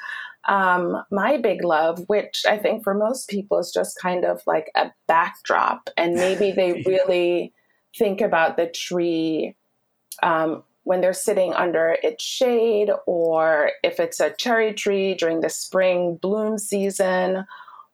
Um, 0.48 1.02
my 1.10 1.38
big 1.38 1.64
love, 1.64 2.04
which 2.06 2.44
I 2.48 2.56
think 2.56 2.84
for 2.84 2.94
most 2.94 3.28
people 3.28 3.58
is 3.58 3.72
just 3.74 4.00
kind 4.00 4.24
of 4.24 4.42
like 4.46 4.70
a 4.76 4.92
backdrop, 5.08 5.90
and 5.96 6.14
maybe 6.24 6.52
they 6.52 6.84
really 6.86 7.52
think 7.98 8.20
about 8.20 8.56
the 8.56 8.68
tree 8.68 9.56
um, 10.22 10.62
when 10.86 11.00
they're 11.00 11.12
sitting 11.12 11.52
under 11.52 11.96
its 12.04 12.22
shade, 12.22 12.90
or 13.06 13.72
if 13.82 13.98
it's 13.98 14.20
a 14.20 14.30
cherry 14.30 14.72
tree 14.72 15.14
during 15.14 15.40
the 15.40 15.48
spring 15.48 16.14
bloom 16.14 16.58
season, 16.58 17.44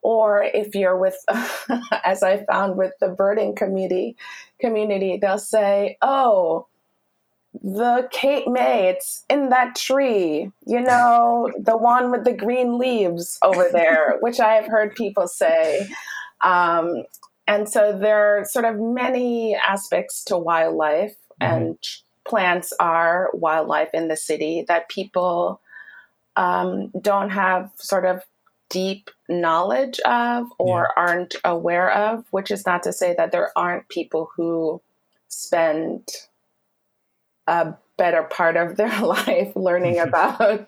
or 0.02 0.42
if 0.42 0.74
you're 0.74 0.98
with, 0.98 1.16
as 2.05 2.22
I 2.22 2.44
found 2.44 2.76
with 2.76 2.92
the 3.00 3.09
birding 3.09 3.55
community, 3.55 4.14
community, 4.61 5.16
they'll 5.16 5.38
say, 5.38 5.96
"Oh, 6.02 6.66
the 7.62 8.11
Cape 8.12 8.46
May, 8.46 8.88
it's 8.88 9.24
in 9.31 9.48
that 9.48 9.74
tree, 9.74 10.50
you 10.66 10.81
know, 10.81 11.50
the 11.59 11.78
one 11.78 12.11
with 12.11 12.24
the 12.24 12.35
green 12.35 12.76
leaves 12.76 13.38
over 13.42 13.70
there," 13.72 14.18
which 14.20 14.38
I 14.38 14.52
have 14.52 14.66
heard 14.66 14.94
people 14.94 15.28
say. 15.28 15.88
Um, 16.42 17.05
and 17.46 17.70
so 17.70 17.96
there 17.98 18.40
are 18.40 18.44
sort 18.44 18.66
of 18.66 18.78
many 18.78 19.55
aspects 19.55 20.24
to 20.24 20.37
wildlife 20.37 21.16
mm-hmm. 21.40 21.55
and 21.55 21.78
plants 22.24 22.72
are 22.78 23.30
wildlife 23.32 23.90
in 23.92 24.08
the 24.08 24.16
city 24.16 24.64
that 24.68 24.88
people 24.88 25.61
um, 26.37 26.88
don't 27.00 27.30
have 27.30 27.70
sort 27.76 28.06
of 28.06 28.22
deep 28.70 29.11
knowledge 29.28 30.00
of 30.00 30.46
or 30.58 30.88
yeah. 30.96 31.02
aren't 31.02 31.35
aware 31.44 31.90
of, 31.90 32.24
which 32.30 32.50
is 32.50 32.64
not 32.64 32.82
to 32.82 32.92
say 32.92 33.14
that 33.16 33.30
there 33.30 33.50
aren't 33.54 33.88
people 33.88 34.30
who 34.35 34.80
spend 35.28 36.08
a 37.46 37.74
better 37.98 38.22
part 38.22 38.56
of 38.56 38.76
their 38.76 39.00
life 39.02 39.54
learning 39.54 39.98
about 40.00 40.66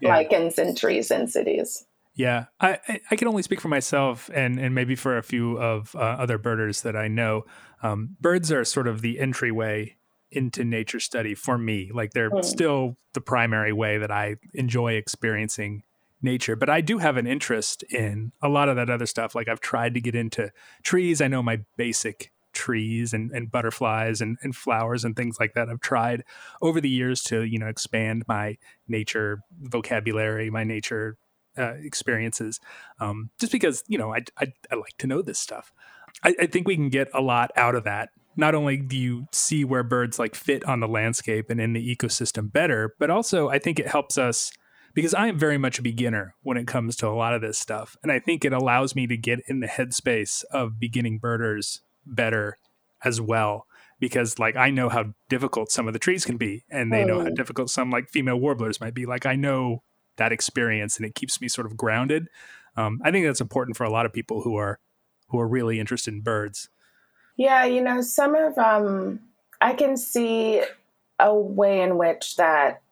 yeah. 0.00 0.16
lichens 0.16 0.58
and 0.58 0.76
trees 0.76 1.10
in 1.10 1.28
cities. 1.28 1.84
Yeah, 2.14 2.46
I, 2.60 2.78
I 3.12 3.16
can 3.16 3.28
only 3.28 3.42
speak 3.42 3.60
for 3.60 3.68
myself 3.68 4.28
and, 4.34 4.58
and 4.58 4.74
maybe 4.74 4.96
for 4.96 5.18
a 5.18 5.22
few 5.22 5.56
of 5.58 5.94
uh, 5.94 5.98
other 5.98 6.36
birders 6.36 6.82
that 6.82 6.96
I 6.96 7.06
know. 7.06 7.44
Um, 7.80 8.16
birds 8.20 8.50
are 8.50 8.64
sort 8.64 8.88
of 8.88 9.02
the 9.02 9.20
entryway 9.20 9.94
into 10.30 10.64
nature 10.64 11.00
study 11.00 11.34
for 11.34 11.58
me. 11.58 11.90
Like 11.92 12.12
they're 12.12 12.30
mm. 12.30 12.44
still 12.44 12.96
the 13.14 13.20
primary 13.20 13.72
way 13.72 13.98
that 13.98 14.10
I 14.10 14.36
enjoy 14.54 14.92
experiencing 14.92 15.82
nature. 16.20 16.56
But 16.56 16.68
I 16.70 16.80
do 16.80 16.98
have 16.98 17.16
an 17.16 17.26
interest 17.26 17.82
in 17.84 18.32
a 18.42 18.48
lot 18.48 18.68
of 18.68 18.76
that 18.76 18.90
other 18.90 19.06
stuff. 19.06 19.34
Like 19.34 19.48
I've 19.48 19.60
tried 19.60 19.94
to 19.94 20.00
get 20.00 20.14
into 20.14 20.50
trees. 20.82 21.20
I 21.20 21.28
know 21.28 21.42
my 21.42 21.60
basic 21.76 22.32
trees 22.52 23.14
and, 23.14 23.30
and 23.30 23.50
butterflies 23.50 24.20
and, 24.20 24.36
and 24.42 24.54
flowers 24.54 25.04
and 25.04 25.14
things 25.16 25.38
like 25.38 25.54
that. 25.54 25.68
I've 25.68 25.80
tried 25.80 26.24
over 26.60 26.80
the 26.80 26.88
years 26.88 27.22
to, 27.24 27.42
you 27.42 27.58
know, 27.58 27.68
expand 27.68 28.24
my 28.26 28.58
nature 28.88 29.40
vocabulary, 29.62 30.50
my 30.50 30.64
nature 30.64 31.16
uh, 31.56 31.74
experiences, 31.74 32.60
um, 33.00 33.30
just 33.38 33.52
because, 33.52 33.84
you 33.86 33.98
know, 33.98 34.12
I, 34.12 34.24
I, 34.38 34.52
I 34.70 34.74
like 34.74 34.96
to 34.98 35.06
know 35.06 35.22
this 35.22 35.38
stuff. 35.38 35.72
I, 36.22 36.34
I 36.40 36.46
think 36.46 36.66
we 36.66 36.74
can 36.74 36.88
get 36.88 37.08
a 37.14 37.20
lot 37.20 37.50
out 37.54 37.74
of 37.74 37.84
that 37.84 38.10
not 38.38 38.54
only 38.54 38.76
do 38.76 38.96
you 38.96 39.26
see 39.32 39.64
where 39.64 39.82
birds 39.82 40.18
like 40.18 40.36
fit 40.36 40.64
on 40.64 40.78
the 40.78 40.86
landscape 40.86 41.50
and 41.50 41.60
in 41.60 41.72
the 41.72 41.96
ecosystem 41.96 42.50
better, 42.50 42.94
but 42.98 43.10
also 43.10 43.48
I 43.48 43.58
think 43.58 43.80
it 43.80 43.88
helps 43.88 44.16
us 44.16 44.52
because 44.94 45.12
I 45.12 45.26
am 45.26 45.36
very 45.36 45.58
much 45.58 45.80
a 45.80 45.82
beginner 45.82 46.36
when 46.42 46.56
it 46.56 46.68
comes 46.68 46.94
to 46.96 47.08
a 47.08 47.10
lot 47.10 47.34
of 47.34 47.40
this 47.40 47.58
stuff. 47.58 47.96
And 48.00 48.12
I 48.12 48.20
think 48.20 48.44
it 48.44 48.52
allows 48.52 48.94
me 48.94 49.08
to 49.08 49.16
get 49.16 49.40
in 49.48 49.58
the 49.58 49.66
headspace 49.66 50.44
of 50.52 50.78
beginning 50.78 51.18
birders 51.18 51.82
better 52.06 52.58
as 53.04 53.20
well. 53.20 53.66
Because 53.98 54.38
like 54.38 54.54
I 54.54 54.70
know 54.70 54.88
how 54.88 55.14
difficult 55.28 55.72
some 55.72 55.88
of 55.88 55.92
the 55.92 55.98
trees 55.98 56.24
can 56.24 56.36
be, 56.36 56.64
and 56.70 56.92
they 56.92 57.04
know 57.04 57.18
how 57.18 57.26
oh. 57.26 57.34
difficult 57.34 57.68
some 57.68 57.90
like 57.90 58.08
female 58.08 58.36
warblers 58.36 58.80
might 58.80 58.94
be. 58.94 59.04
Like 59.04 59.26
I 59.26 59.34
know 59.34 59.82
that 60.16 60.30
experience, 60.30 60.96
and 60.96 61.04
it 61.04 61.16
keeps 61.16 61.40
me 61.40 61.48
sort 61.48 61.66
of 61.66 61.76
grounded. 61.76 62.28
Um, 62.76 63.00
I 63.02 63.10
think 63.10 63.26
that's 63.26 63.40
important 63.40 63.76
for 63.76 63.82
a 63.82 63.90
lot 63.90 64.06
of 64.06 64.12
people 64.12 64.42
who 64.42 64.54
are 64.54 64.78
who 65.30 65.40
are 65.40 65.48
really 65.48 65.80
interested 65.80 66.14
in 66.14 66.20
birds. 66.20 66.68
Yeah, 67.38 67.64
you 67.64 67.80
know, 67.80 68.02
some 68.02 68.34
of 68.34 68.58
um 68.58 69.20
I 69.62 69.72
can 69.72 69.96
see 69.96 70.62
a 71.18 71.34
way 71.34 71.80
in 71.80 71.96
which 71.96 72.36
that 72.36 72.82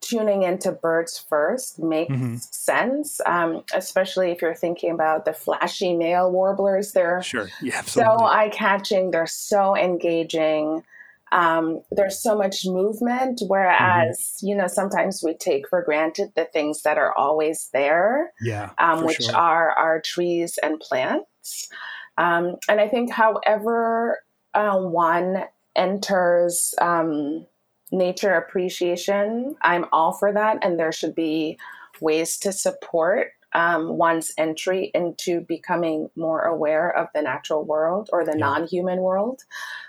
tuning 0.00 0.42
into 0.42 0.72
birds 0.72 1.18
first 1.18 1.78
makes 1.78 2.12
mm-hmm. 2.12 2.36
sense, 2.36 3.20
um, 3.26 3.64
especially 3.74 4.30
if 4.30 4.42
you're 4.42 4.54
thinking 4.54 4.90
about 4.90 5.24
the 5.24 5.32
flashy 5.32 5.96
male 5.96 6.30
warblers. 6.30 6.92
They're 6.92 7.22
sure. 7.22 7.48
yeah, 7.62 7.82
so 7.82 8.02
eye 8.02 8.50
catching, 8.52 9.10
they're 9.10 9.26
so 9.26 9.76
engaging. 9.76 10.84
Um, 11.32 11.82
there's 11.90 12.22
so 12.22 12.38
much 12.38 12.64
movement, 12.64 13.42
whereas, 13.48 14.18
mm-hmm. 14.18 14.46
you 14.46 14.56
know, 14.56 14.68
sometimes 14.68 15.22
we 15.24 15.34
take 15.34 15.68
for 15.68 15.82
granted 15.82 16.32
the 16.36 16.44
things 16.44 16.82
that 16.82 16.98
are 16.98 17.12
always 17.14 17.68
there, 17.72 18.32
yeah, 18.40 18.70
um, 18.78 19.04
which 19.04 19.24
sure. 19.24 19.36
are 19.36 19.70
our 19.72 20.00
trees 20.00 20.58
and 20.62 20.78
plants. 20.78 21.68
Um, 22.18 22.56
and 22.68 22.80
I 22.80 22.88
think, 22.88 23.10
however, 23.10 24.20
uh, 24.54 24.78
one 24.78 25.44
enters 25.74 26.74
um, 26.80 27.46
nature 27.92 28.34
appreciation, 28.34 29.54
I'm 29.62 29.86
all 29.92 30.12
for 30.12 30.32
that. 30.32 30.58
And 30.62 30.78
there 30.78 30.92
should 30.92 31.14
be 31.14 31.58
ways 32.00 32.38
to 32.38 32.52
support 32.52 33.28
um, 33.52 33.96
one's 33.96 34.32
entry 34.36 34.90
into 34.94 35.40
becoming 35.40 36.10
more 36.14 36.42
aware 36.42 36.94
of 36.94 37.08
the 37.14 37.22
natural 37.22 37.64
world 37.64 38.10
or 38.12 38.24
the 38.24 38.32
yeah. 38.32 38.44
non 38.44 38.66
human 38.66 39.00
world. 39.00 39.42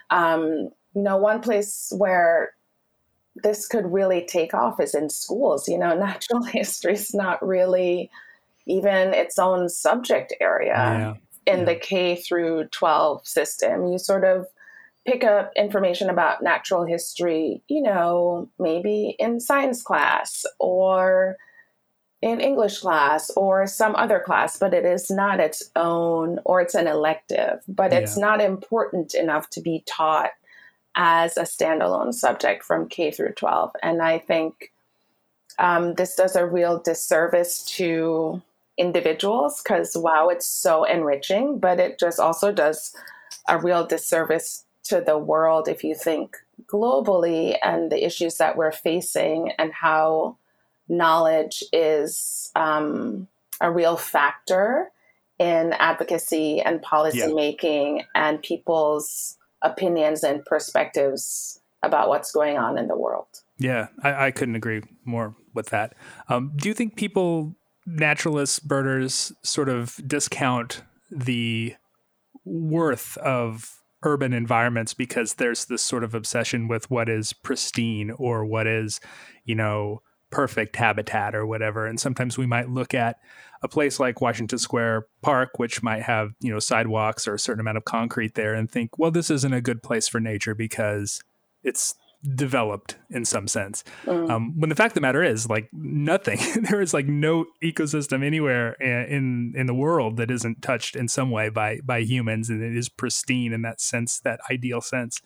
Um, 0.10 0.70
you 0.94 1.04
know, 1.04 1.18
one 1.18 1.42
place 1.42 1.92
where 1.98 2.54
this 3.36 3.68
could 3.68 3.86
really 3.86 4.26
take 4.26 4.54
off 4.54 4.80
is 4.80 4.96
in 4.96 5.10
schools. 5.10 5.68
You 5.68 5.78
know, 5.78 5.96
natural 5.98 6.44
history 6.44 6.94
is 6.94 7.14
not 7.14 7.46
really 7.46 8.10
even 8.66 9.14
its 9.14 9.38
own 9.40 9.70
subject 9.70 10.34
area. 10.40 11.18
In 11.48 11.60
yeah. 11.60 11.66
the 11.66 11.76
K 11.76 12.16
through 12.16 12.66
12 12.66 13.26
system. 13.26 13.88
You 13.88 13.98
sort 13.98 14.24
of 14.24 14.46
pick 15.08 15.24
up 15.24 15.52
information 15.56 16.10
about 16.10 16.44
natural 16.44 16.84
history, 16.84 17.64
you 17.70 17.82
know, 17.82 18.50
maybe 18.60 19.16
in 19.18 19.40
science 19.40 19.82
class 19.82 20.46
or 20.60 21.38
in 22.22 22.42
English 22.42 22.80
class 22.80 23.30
or 23.38 23.66
some 23.68 23.96
other 23.96 24.20
class, 24.20 24.58
but 24.58 24.74
it 24.74 24.86
is 24.86 25.10
not 25.10 25.40
its 25.40 25.72
own 25.76 26.40
or 26.44 26.60
it's 26.60 26.76
an 26.76 26.88
elective, 26.88 27.60
but 27.68 27.92
yeah. 27.92 28.00
it's 28.00 28.18
not 28.18 28.42
important 28.42 29.14
enough 29.14 29.50
to 29.52 29.62
be 29.62 29.84
taught 29.88 30.32
as 30.96 31.38
a 31.38 31.44
standalone 31.44 32.14
subject 32.14 32.64
from 32.64 32.90
K 32.90 33.12
through 33.12 33.34
12. 33.34 33.72
And 33.82 34.02
I 34.02 34.18
think 34.18 34.72
um, 35.60 35.94
this 35.94 36.16
does 36.16 36.36
a 36.36 36.46
real 36.46 36.80
disservice 36.80 37.64
to 37.78 38.42
individuals 38.78 39.62
because 39.62 39.96
wow, 39.96 40.30
it's 40.30 40.48
so 40.48 40.84
enriching, 40.84 41.60
but 41.60 41.80
it 41.80 42.00
just 42.00 42.20
also 42.20 42.52
does 42.52 42.96
a 43.48 43.58
real 43.58 43.86
disservice 43.86 44.66
to 44.84 45.02
the 45.02 45.18
world 45.18 45.68
if 45.68 45.84
you 45.84 45.96
think 45.96 46.38
globally 46.66 47.58
and 47.62 47.92
the 47.92 48.06
issues 48.06 48.38
that 48.38 48.56
we're 48.56 48.72
facing 48.72 49.52
and 49.58 49.74
how 49.74 50.38
knowledge 50.88 51.64
is 51.74 52.52
um, 52.56 53.28
a 53.62 53.72
real 53.72 53.98
factor 53.98 54.92
in 55.40 55.74
advocacy 55.74 56.62
and 56.62 56.82
policy 56.82 57.20
yeah. 57.20 57.28
making 57.28 58.04
and 58.16 58.42
people's 58.42 59.38
opinions 59.62 60.24
and 60.24 60.44
perspectives 60.46 61.60
about 61.84 62.10
what's 62.10 62.32
going 62.32 62.58
on 62.58 62.78
in 62.78 62.88
the 62.88 62.98
world. 62.98 63.28
Yeah, 63.60 63.88
I, 64.04 64.28
I 64.28 64.32
couldn't 64.32 64.56
agree 64.56 64.82
more 65.04 65.36
with 65.54 65.68
that. 65.68 65.96
Um, 66.30 66.54
do 66.56 66.70
you 66.70 66.74
think 66.74 66.96
people 66.96 67.56
naturalists, 67.88 68.60
birders 68.60 69.32
sort 69.44 69.70
of 69.70 69.96
discount 70.06 70.84
the 71.10 71.74
worth 72.46 73.18
of 73.18 73.82
urban 74.04 74.34
environments 74.34 74.94
because 74.94 75.36
there's 75.36 75.66
this 75.66 75.82
sort 75.82 76.04
of 76.04 76.14
obsession 76.14 76.68
with 76.68 76.92
what 76.92 77.10
is 77.10 77.34
pristine 77.34 78.12
or 78.12 78.46
what 78.46 78.68
is, 78.68 79.00
you 79.46 79.56
know, 79.56 80.02
perfect 80.30 80.76
habitat 80.76 81.34
or 81.34 81.46
whatever. 81.46 81.88
And 81.88 82.00
sometimes 82.00 82.38
we 82.38 82.46
might 82.46 82.70
look 82.70 82.94
at 82.94 83.18
a 83.64 83.68
place 83.68 84.00
like 84.00 84.22
Washington 84.22 84.60
Square 84.60 85.08
Park, 85.22 85.52
which 85.58 85.82
might 85.82 86.04
have, 86.04 86.32
you 86.42 86.52
know, 86.52 86.60
sidewalks 86.60 87.28
or 87.28 87.34
a 87.34 87.40
certain 87.40 87.62
amount 87.62 87.78
of 87.78 87.86
concrete 87.86 88.36
there 88.36 88.54
and 88.54 88.70
think, 88.70 89.00
well, 89.00 89.10
this 89.10 89.32
isn't 89.32 89.54
a 89.54 89.62
good 89.62 89.82
place 89.82 90.08
for 90.08 90.20
nature 90.20 90.54
because 90.54 91.24
it's 91.64 91.96
developed 92.36 92.98
in 93.10 93.26
some 93.26 93.48
sense. 93.48 93.84
Mm. 94.06 94.30
Um, 94.30 94.60
when 94.60 94.70
the 94.70 94.76
fact 94.76 94.92
of 94.92 94.96
the 94.96 95.02
matter 95.02 95.24
is, 95.24 95.50
like 95.50 95.70
nothing, 95.72 96.40
there 96.64 96.82
is 96.82 96.94
like 96.94 97.08
no 97.08 97.46
ecosystem 97.64 98.24
anywhere 98.24 98.74
in 98.74 99.54
in 99.56 99.68
the 99.68 99.74
world 99.74 100.18
that 100.18 100.32
isn't 100.32 100.62
touched 100.62 100.96
in 100.96 101.08
some 101.08 101.32
way 101.32 101.50
by 101.50 101.80
by 101.84 102.00
humans, 102.00 102.50
and 102.50 102.64
it 102.64 102.76
is 102.76 102.90
pristine 102.90 103.54
in 103.54 103.62
that 103.62 103.82
sense, 103.82 104.20
that 104.22 104.40
ideal 104.52 104.82
sense. 104.82 105.22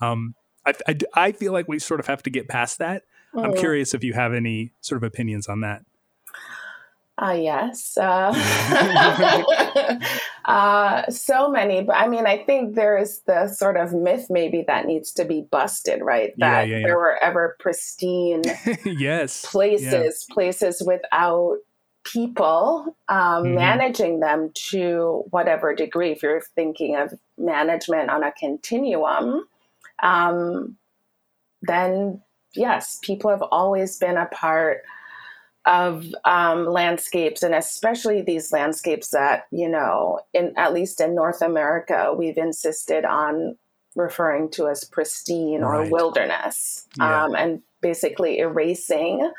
Um, 0.00 0.34
I, 0.66 0.74
I, 0.86 0.96
I 1.14 1.32
feel 1.32 1.52
like 1.52 1.68
we 1.68 1.78
sort 1.78 2.00
of 2.00 2.06
have 2.06 2.22
to 2.24 2.30
get 2.30 2.48
past 2.48 2.78
that. 2.78 3.02
Mm. 3.34 3.44
I'm 3.44 3.54
curious 3.54 3.94
if 3.94 4.04
you 4.04 4.12
have 4.12 4.32
any 4.32 4.72
sort 4.80 5.02
of 5.02 5.04
opinions 5.04 5.48
on 5.48 5.60
that. 5.60 5.82
Uh, 7.20 7.36
yes. 7.38 7.96
Uh, 7.98 8.32
uh, 10.44 11.10
so 11.10 11.50
many. 11.50 11.82
But 11.82 11.96
I 11.96 12.08
mean, 12.08 12.26
I 12.26 12.38
think 12.44 12.74
there 12.74 12.96
is 12.96 13.20
the 13.26 13.48
sort 13.48 13.76
of 13.76 13.92
myth 13.92 14.26
maybe 14.30 14.64
that 14.66 14.86
needs 14.86 15.12
to 15.12 15.24
be 15.24 15.42
busted, 15.50 16.00
right? 16.02 16.32
That 16.38 16.68
yeah, 16.68 16.74
yeah, 16.74 16.80
yeah. 16.80 16.86
there 16.86 16.96
were 16.96 17.22
ever 17.22 17.56
pristine 17.60 18.42
yes. 18.84 19.44
places, 19.44 20.26
places 20.30 20.82
without 20.84 21.58
people 22.04 22.96
um, 23.08 23.44
mm-hmm. 23.44 23.54
managing 23.54 24.20
them 24.20 24.50
to 24.70 25.24
whatever 25.30 25.74
degree. 25.74 26.12
If 26.12 26.22
you're 26.22 26.42
thinking 26.54 26.96
of 26.96 27.12
management 27.36 28.10
on 28.10 28.24
a 28.24 28.32
continuum, 28.32 29.46
um, 30.02 30.76
then 31.60 32.22
yes, 32.54 32.98
people 33.02 33.30
have 33.30 33.42
always 33.42 33.98
been 33.98 34.16
a 34.16 34.26
part 34.26 34.82
of 35.64 36.06
um, 36.24 36.66
landscapes 36.66 37.42
and 37.42 37.54
especially 37.54 38.20
these 38.20 38.52
landscapes 38.52 39.10
that 39.10 39.46
you 39.52 39.68
know 39.68 40.18
in 40.34 40.52
at 40.56 40.72
least 40.72 41.00
in 41.00 41.14
north 41.14 41.40
america 41.40 42.12
we've 42.16 42.36
insisted 42.36 43.04
on 43.04 43.56
referring 43.94 44.50
to 44.50 44.66
as 44.66 44.84
pristine 44.84 45.60
right. 45.60 45.86
or 45.86 45.90
wilderness 45.90 46.88
yeah. 46.98 47.24
um, 47.24 47.34
and 47.36 47.62
basically 47.80 48.38
erasing 48.38 49.30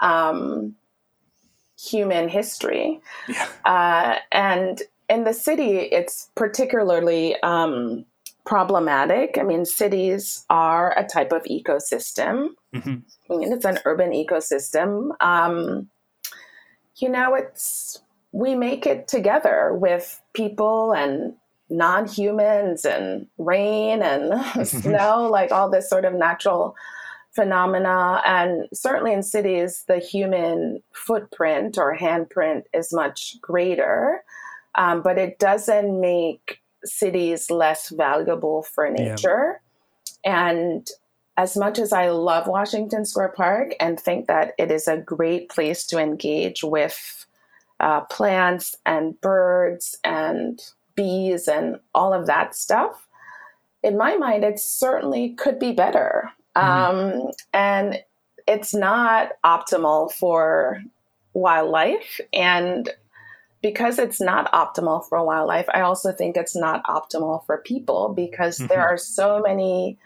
um, 0.00 0.74
human 1.80 2.28
history 2.28 3.00
yeah. 3.28 3.48
uh, 3.64 4.16
and 4.30 4.82
in 5.08 5.24
the 5.24 5.32
city 5.32 5.78
it's 5.78 6.30
particularly 6.34 7.34
um, 7.42 8.04
problematic. 8.44 9.38
I 9.38 9.42
mean, 9.42 9.64
cities 9.64 10.44
are 10.50 10.96
a 10.98 11.04
type 11.04 11.32
of 11.32 11.42
ecosystem. 11.44 12.48
Mm-hmm. 12.74 12.96
I 13.30 13.36
mean, 13.36 13.52
it's 13.52 13.64
an 13.64 13.78
urban 13.84 14.10
ecosystem. 14.10 15.10
Um, 15.20 15.88
you 16.96 17.08
know, 17.08 17.34
it's 17.34 18.02
we 18.32 18.54
make 18.54 18.86
it 18.86 19.08
together 19.08 19.72
with 19.74 20.20
people 20.32 20.92
and 20.92 21.34
non-humans 21.68 22.84
and 22.84 23.26
rain 23.38 24.02
and 24.02 24.44
snow, 24.66 25.28
like 25.30 25.52
all 25.52 25.70
this 25.70 25.88
sort 25.88 26.04
of 26.04 26.14
natural 26.14 26.74
phenomena. 27.32 28.22
And 28.26 28.68
certainly 28.72 29.12
in 29.12 29.22
cities, 29.22 29.84
the 29.88 29.98
human 29.98 30.82
footprint 30.92 31.78
or 31.78 31.96
handprint 31.96 32.62
is 32.74 32.92
much 32.92 33.36
greater. 33.40 34.22
Um, 34.74 35.02
but 35.02 35.18
it 35.18 35.38
doesn't 35.38 36.00
make 36.00 36.61
cities 36.84 37.50
less 37.50 37.90
valuable 37.90 38.62
for 38.62 38.90
nature. 38.90 39.60
Yeah. 40.24 40.48
And 40.50 40.88
as 41.36 41.56
much 41.56 41.78
as 41.78 41.92
I 41.92 42.10
love 42.10 42.46
Washington 42.46 43.04
Square 43.04 43.34
Park 43.36 43.74
and 43.80 43.98
think 43.98 44.26
that 44.26 44.52
it 44.58 44.70
is 44.70 44.86
a 44.86 44.98
great 44.98 45.48
place 45.48 45.84
to 45.86 45.98
engage 45.98 46.62
with 46.62 47.26
uh, 47.80 48.02
plants 48.02 48.76
and 48.84 49.20
birds 49.20 49.98
and 50.04 50.60
bees 50.94 51.48
and 51.48 51.80
all 51.94 52.12
of 52.12 52.26
that 52.26 52.54
stuff, 52.54 53.08
in 53.82 53.96
my 53.96 54.16
mind, 54.16 54.44
it 54.44 54.60
certainly 54.60 55.30
could 55.30 55.58
be 55.58 55.72
better. 55.72 56.30
Mm-hmm. 56.54 57.24
Um, 57.24 57.32
and 57.52 58.02
it's 58.46 58.74
not 58.74 59.32
optimal 59.44 60.12
for 60.12 60.82
wildlife. 61.32 62.20
And 62.32 62.90
because 63.62 63.98
it's 63.98 64.20
not 64.20 64.50
optimal 64.52 65.08
for 65.08 65.24
wildlife, 65.24 65.66
I 65.72 65.80
also 65.82 66.12
think 66.12 66.36
it's 66.36 66.56
not 66.56 66.84
optimal 66.84 67.46
for 67.46 67.58
people 67.58 68.12
because 68.14 68.58
mm-hmm. 68.58 68.66
there 68.66 68.86
are 68.86 68.98
so 68.98 69.40
many 69.40 69.98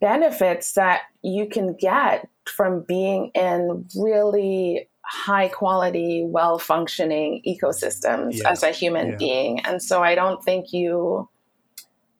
benefits 0.00 0.72
that 0.74 1.02
you 1.22 1.48
can 1.48 1.74
get 1.74 2.28
from 2.44 2.84
being 2.86 3.30
in 3.34 3.86
really 3.96 4.88
high 5.00 5.48
quality, 5.48 6.24
well 6.26 6.58
functioning 6.58 7.42
ecosystems 7.46 8.38
yeah. 8.38 8.50
as 8.50 8.62
a 8.62 8.70
human 8.70 9.10
yeah. 9.10 9.16
being. 9.16 9.60
And 9.60 9.82
so 9.82 10.02
I 10.02 10.14
don't 10.14 10.42
think 10.42 10.72
you 10.72 11.28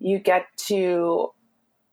you 0.00 0.18
get 0.18 0.46
to 0.56 1.30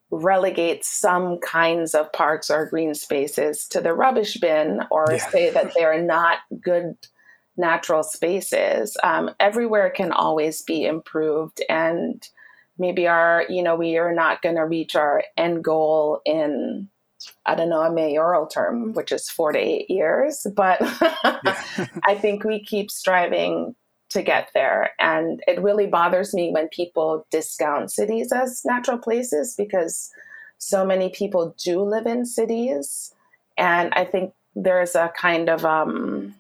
relegate 0.10 0.84
some 0.84 1.40
kinds 1.40 1.96
of 1.96 2.12
parks 2.12 2.50
or 2.50 2.66
green 2.66 2.94
spaces 2.94 3.68
to 3.70 3.80
the 3.80 3.94
rubbish 3.94 4.36
bin 4.38 4.82
or 4.92 5.08
yeah. 5.10 5.30
say 5.30 5.50
that 5.50 5.72
they're 5.74 6.02
not 6.02 6.40
good 6.62 6.96
natural 7.62 8.04
spaces. 8.04 8.98
Um, 9.04 9.32
everywhere 9.40 9.90
can 9.90 10.12
always 10.12 10.62
be 10.62 10.84
improved. 10.86 11.62
And 11.70 12.28
maybe 12.78 13.08
our, 13.08 13.46
you 13.48 13.64
know, 13.64 13.76
we 13.78 13.98
are 13.98 14.14
not 14.14 14.42
going 14.42 14.56
to 14.56 14.66
reach 14.66 14.96
our 14.96 15.24
end 15.38 15.64
goal 15.64 16.20
in, 16.26 16.90
I 17.46 17.56
don't 17.56 17.70
know, 17.70 17.84
a 17.84 17.94
mayoral 17.94 18.48
term, 18.48 18.92
which 18.94 19.14
is 19.14 19.30
four 19.30 19.54
to 19.54 19.60
eight 19.60 19.90
years. 19.90 20.46
But 20.54 20.80
I 20.82 22.18
think 22.20 22.44
we 22.44 22.66
keep 22.66 22.92
striving 22.92 23.76
to 24.10 24.22
get 24.22 24.50
there. 24.54 24.92
And 25.00 25.42
it 25.48 25.62
really 25.62 25.88
bothers 25.88 26.34
me 26.34 26.52
when 26.52 26.68
people 26.68 27.26
discount 27.32 27.92
cities 27.92 28.34
as 28.34 28.64
natural 28.66 28.98
places 28.98 29.56
because 29.58 30.12
so 30.58 30.86
many 30.86 31.10
people 31.10 31.56
do 31.64 31.82
live 31.82 32.06
in 32.06 32.26
cities. 32.26 33.14
And 33.58 33.94
I 33.94 34.04
think 34.04 34.34
there's 34.56 34.96
a 34.96 35.14
kind 35.16 35.50
of 35.50 35.64
um, 35.64 36.36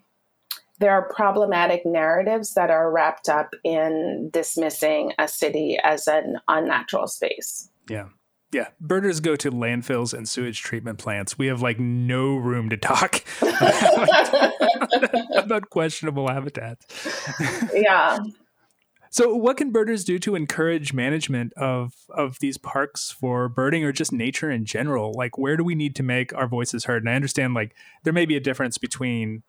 there 0.81 0.91
are 0.91 1.07
problematic 1.13 1.85
narratives 1.85 2.55
that 2.55 2.71
are 2.71 2.91
wrapped 2.91 3.29
up 3.29 3.53
in 3.63 4.29
dismissing 4.33 5.13
a 5.19 5.27
city 5.27 5.77
as 5.83 6.07
an 6.07 6.37
unnatural 6.47 7.07
space. 7.07 7.69
Yeah. 7.87 8.07
Yeah, 8.51 8.67
birders 8.81 9.21
go 9.21 9.37
to 9.37 9.49
landfills 9.49 10.13
and 10.13 10.27
sewage 10.27 10.61
treatment 10.61 10.97
plants. 10.97 11.37
We 11.37 11.47
have 11.47 11.61
like 11.61 11.79
no 11.79 12.35
room 12.35 12.69
to 12.69 12.75
talk 12.75 13.23
about, 13.41 14.53
about 15.37 15.69
questionable 15.69 16.27
habitats. 16.27 16.85
yeah. 17.73 18.19
So, 19.13 19.35
what 19.35 19.57
can 19.57 19.71
birders 19.71 20.05
do 20.05 20.19
to 20.19 20.35
encourage 20.35 20.93
management 20.93 21.51
of 21.57 21.93
of 22.07 22.39
these 22.39 22.57
parks 22.57 23.11
for 23.11 23.49
birding 23.49 23.83
or 23.83 23.91
just 23.91 24.13
nature 24.13 24.49
in 24.49 24.63
general? 24.63 25.11
Like, 25.11 25.37
where 25.37 25.57
do 25.57 25.65
we 25.65 25.75
need 25.75 25.97
to 25.97 26.03
make 26.03 26.33
our 26.33 26.47
voices 26.47 26.85
heard? 26.85 27.03
And 27.03 27.09
I 27.09 27.15
understand, 27.15 27.53
like, 27.53 27.75
there 28.05 28.13
may 28.13 28.25
be 28.25 28.37
a 28.37 28.39
difference 28.39 28.77
between 28.77 29.43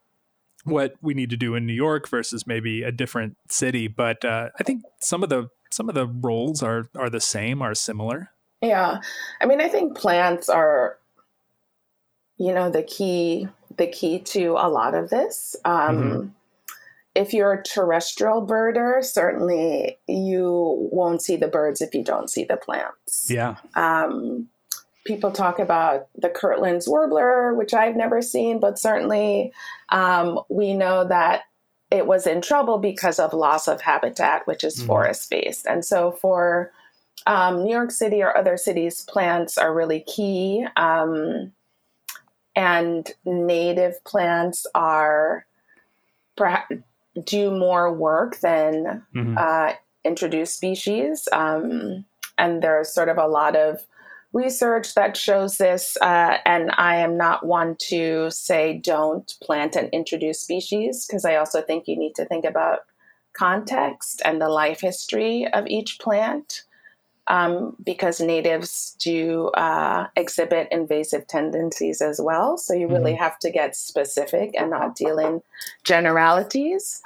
what 0.63 0.95
we 1.01 1.13
need 1.13 1.29
to 1.29 1.37
do 1.37 1.55
in 1.55 1.65
New 1.65 1.73
York 1.73 2.07
versus 2.07 2.47
maybe 2.47 2.83
a 2.83 2.91
different 2.91 3.37
city. 3.49 3.87
But 3.87 4.23
uh, 4.23 4.49
I 4.59 4.63
think 4.63 4.83
some 4.99 5.23
of 5.23 5.29
the 5.29 5.49
some 5.71 5.89
of 5.89 5.95
the 5.95 6.07
roles 6.07 6.63
are 6.63 6.87
are 6.95 7.09
the 7.09 7.21
same, 7.21 7.61
are 7.61 7.75
similar. 7.75 8.29
Yeah, 8.61 8.99
I 9.41 9.45
mean, 9.45 9.59
I 9.59 9.67
think 9.67 9.97
plants 9.97 10.47
are, 10.47 10.97
you 12.37 12.53
know, 12.53 12.69
the 12.69 12.83
key 12.83 13.47
the 13.77 13.87
key 13.87 14.19
to 14.19 14.51
a 14.51 14.69
lot 14.69 14.95
of 14.95 15.09
this. 15.09 15.55
Um, 15.65 15.97
mm-hmm. 15.97 16.27
If 17.15 17.33
you're 17.33 17.53
a 17.53 17.63
terrestrial 17.63 18.45
birder, 18.47 19.03
certainly 19.03 19.97
you 20.07 20.89
won't 20.91 21.21
see 21.21 21.35
the 21.35 21.47
birds 21.47 21.81
if 21.81 21.93
you 21.93 22.03
don't 22.03 22.29
see 22.29 22.43
the 22.43 22.57
plants. 22.57 23.29
Yeah. 23.29 23.57
Um, 23.75 24.49
people 25.05 25.31
talk 25.31 25.59
about 25.59 26.07
the 26.15 26.29
Kirtland's 26.29 26.87
warbler, 26.87 27.53
which 27.53 27.73
I've 27.73 27.95
never 27.95 28.21
seen, 28.21 28.59
but 28.59 28.79
certainly 28.79 29.51
um, 29.89 30.39
we 30.49 30.73
know 30.73 31.05
that 31.05 31.43
it 31.91 32.07
was 32.07 32.25
in 32.25 32.41
trouble 32.41 32.77
because 32.79 33.19
of 33.19 33.33
loss 33.33 33.67
of 33.67 33.81
habitat, 33.81 34.47
which 34.47 34.63
is 34.63 34.77
mm-hmm. 34.77 34.87
forest 34.87 35.29
based. 35.29 35.67
And 35.67 35.85
so 35.85 36.11
for 36.11 36.71
um, 37.27 37.63
New 37.63 37.71
York 37.71 37.91
City 37.91 38.21
or 38.23 38.35
other 38.35 38.57
cities, 38.57 39.05
plants 39.07 39.57
are 39.57 39.73
really 39.73 40.01
key. 40.01 40.65
Um, 40.75 41.51
and 42.55 43.11
native 43.25 44.03
plants 44.05 44.65
are 44.73 45.45
perhaps 46.35 46.75
do 47.25 47.51
more 47.51 47.93
work 47.93 48.39
than 48.39 49.03
mm-hmm. 49.15 49.37
uh, 49.37 49.73
introduced 50.03 50.55
species. 50.55 51.27
Um, 51.31 52.05
and 52.37 52.61
there's 52.63 52.93
sort 52.93 53.09
of 53.09 53.17
a 53.17 53.27
lot 53.27 53.55
of 53.55 53.85
research 54.33 54.95
that 54.95 55.15
shows 55.15 55.57
this, 55.57 55.95
uh, 56.01 56.37
and 56.45 56.71
I 56.77 56.97
am 56.97 57.17
not 57.17 57.45
one 57.45 57.75
to 57.89 58.29
say 58.31 58.73
don't 58.73 59.31
plant 59.41 59.75
and 59.75 59.89
introduce 59.89 60.41
species 60.41 61.05
because 61.05 61.23
I 61.23 61.35
also 61.35 61.61
think 61.61 61.87
you 61.87 61.97
need 61.97 62.15
to 62.15 62.25
think 62.25 62.43
about 62.43 62.79
context 63.33 64.21
and 64.25 64.41
the 64.41 64.49
life 64.49 64.81
history 64.81 65.47
of 65.53 65.67
each 65.67 65.99
plant. 65.99 66.63
um, 67.27 67.75
because 67.83 68.19
natives 68.19 68.95
do 68.99 69.47
uh, 69.49 70.07
exhibit 70.15 70.67
invasive 70.71 71.25
tendencies 71.27 72.01
as 72.01 72.19
well. 72.21 72.57
So 72.57 72.73
you 72.73 72.87
really 72.87 73.13
mm-hmm. 73.13 73.23
have 73.23 73.39
to 73.39 73.49
get 73.49 73.75
specific 73.75 74.53
and 74.57 74.69
not 74.71 74.95
deal 74.95 75.17
in 75.19 75.41
generalities. 75.83 77.01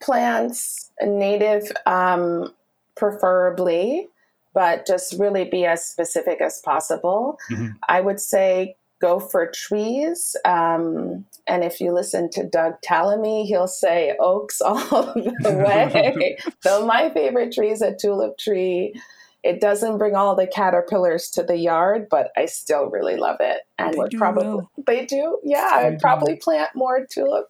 Plants, 0.00 0.90
native, 1.02 1.72
um, 1.86 2.52
preferably, 2.96 4.08
but 4.54 4.86
just 4.86 5.18
really 5.18 5.44
be 5.44 5.64
as 5.64 5.84
specific 5.84 6.40
as 6.40 6.60
possible. 6.64 7.38
Mm-hmm. 7.50 7.68
I 7.88 8.00
would 8.00 8.20
say 8.20 8.76
go 9.02 9.18
for 9.18 9.50
trees. 9.52 10.36
Um, 10.44 11.26
and 11.46 11.64
if 11.64 11.80
you 11.80 11.92
listen 11.92 12.30
to 12.30 12.48
Doug 12.48 12.74
Tallamy, 12.86 13.44
he'll 13.44 13.66
say 13.66 14.14
oaks 14.20 14.60
all 14.64 14.76
the 14.76 15.64
way. 15.66 16.36
so 16.62 16.86
my 16.86 17.10
favorite 17.10 17.52
tree 17.52 17.70
is 17.70 17.82
a 17.82 17.94
tulip 17.94 18.38
tree. 18.38 18.94
It 19.42 19.60
doesn't 19.60 19.98
bring 19.98 20.14
all 20.14 20.36
the 20.36 20.46
caterpillars 20.46 21.28
to 21.30 21.42
the 21.42 21.56
yard, 21.56 22.06
but 22.08 22.30
I 22.36 22.46
still 22.46 22.86
really 22.86 23.16
love 23.16 23.38
it. 23.40 23.62
And 23.76 23.96
would 23.96 24.12
probably 24.12 24.46
well. 24.46 24.70
they 24.86 25.04
do. 25.04 25.40
Yeah, 25.42 25.80
they 25.80 25.88
I'd 25.88 25.98
probably 25.98 26.36
plant 26.36 26.70
more 26.76 27.04
tulip 27.04 27.48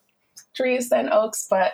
trees 0.55 0.89
than 0.89 1.13
oaks, 1.13 1.45
but 1.47 1.73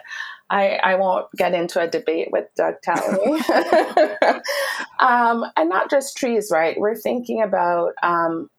I, 0.49 0.79
I 0.83 0.95
won't 0.95 1.27
get 1.38 1.53
into 1.53 1.79
a 1.79 1.88
debate 1.88 2.29
with 2.31 2.45
Doug 2.55 2.75
Tallamy. 2.85 4.41
um, 4.99 5.45
and 5.55 5.69
not 5.69 5.89
just 5.89 6.17
trees, 6.17 6.49
right? 6.51 6.79
We're 6.79 6.95
thinking 6.95 7.41
about 7.41 7.93
um, 8.01 8.49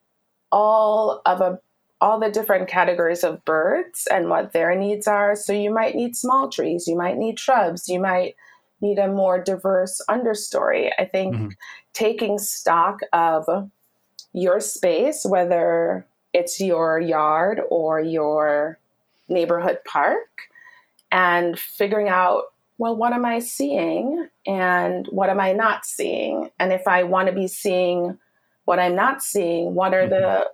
all 0.53 1.23
of 1.27 1.41
a 1.41 1.59
all 2.03 2.19
the 2.19 2.31
different 2.31 2.67
categories 2.67 3.23
of 3.23 3.45
birds 3.45 4.09
and 4.11 4.31
what 4.31 4.53
their 4.53 4.75
needs 4.75 5.07
are. 5.07 5.37
So 5.37 5.53
you 5.53 5.71
might 5.71 5.95
need 5.95 6.17
small 6.17 6.49
trees, 6.49 6.87
you 6.87 6.97
might 6.97 7.19
need 7.19 7.39
shrubs, 7.39 7.89
you 7.89 8.01
might 8.01 8.37
need 8.81 8.99
a 8.99 9.09
more 9.09 9.43
diverse 9.43 10.01
understory. 10.09 10.91
I 10.99 11.05
think 11.05 11.35
mm-hmm. 11.35 11.49
taking 11.93 12.39
stock 12.39 13.01
of 13.13 13.45
your 14.33 14.61
space, 14.61 15.27
whether 15.29 16.07
it's 16.33 16.59
your 16.59 16.99
yard 16.99 17.61
or 17.71 18.01
your 18.01 18.79
neighborhood 19.29 19.81
park, 19.85 20.49
and 21.11 21.59
figuring 21.59 22.09
out, 22.09 22.45
well, 22.79 22.97
what 22.97 23.13
am 23.13 23.27
I 23.27 23.41
seeing 23.41 24.29
and 24.47 25.07
what 25.09 25.29
am 25.29 25.39
I 25.39 25.53
not 25.53 25.85
seeing? 25.85 26.51
And 26.59 26.73
if 26.73 26.89
I 26.89 27.03
want 27.03 27.29
to 27.29 27.35
be 27.35 27.47
seeing 27.47 28.19
what 28.65 28.79
I'm 28.79 28.95
not 28.95 29.23
seeing, 29.23 29.75
what 29.75 29.93
are 29.93 30.03
mm-hmm. 30.03 30.11
the 30.11 30.51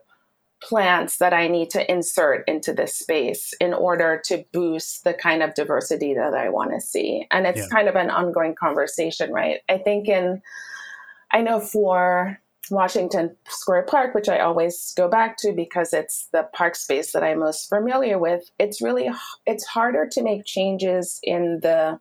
plants 0.63 1.19
that 1.19 1.33
I 1.33 1.49
need 1.49 1.71
to 1.71 1.91
insert 1.91 2.43
into 2.49 2.73
this 2.73 2.95
space 2.95 3.53
in 3.61 3.75
order 3.75 4.21
to 4.25 4.45
boost 4.53 5.05
the 5.05 5.15
kind 5.15 5.43
of 5.43 5.55
diversity 5.55 6.15
that 6.15 6.35
I 6.35 6.49
want 6.49 6.73
to 6.73 6.81
see. 6.81 7.27
And 7.31 7.47
it's 7.47 7.61
yeah. 7.61 7.69
kind 7.69 7.89
of 7.89 7.95
an 7.95 8.11
ongoing 8.11 8.55
conversation, 8.55 9.33
right? 9.33 9.61
I 9.69 9.79
think 9.79 10.09
in, 10.09 10.43
I 11.31 11.43
know 11.43 11.61
for 11.61 12.41
Washington 12.71 13.37
Square 13.49 13.85
Park, 13.85 14.15
which 14.15 14.29
I 14.29 14.41
always 14.41 14.93
go 14.97 15.09
back 15.09 15.37
to 15.39 15.53
because 15.53 15.93
it's 15.93 16.29
the 16.33 16.49
park 16.53 16.77
space 16.77 17.13
that 17.13 17.23
I'm 17.23 17.41
most 17.41 17.69
familiar 17.69 18.19
with, 18.19 18.51
it's 18.59 18.83
really, 18.83 19.11
it's 19.47 19.65
harder 19.65 20.07
to 20.13 20.23
make 20.23 20.45
changes 20.45 21.21
in 21.23 21.61
the 21.61 22.01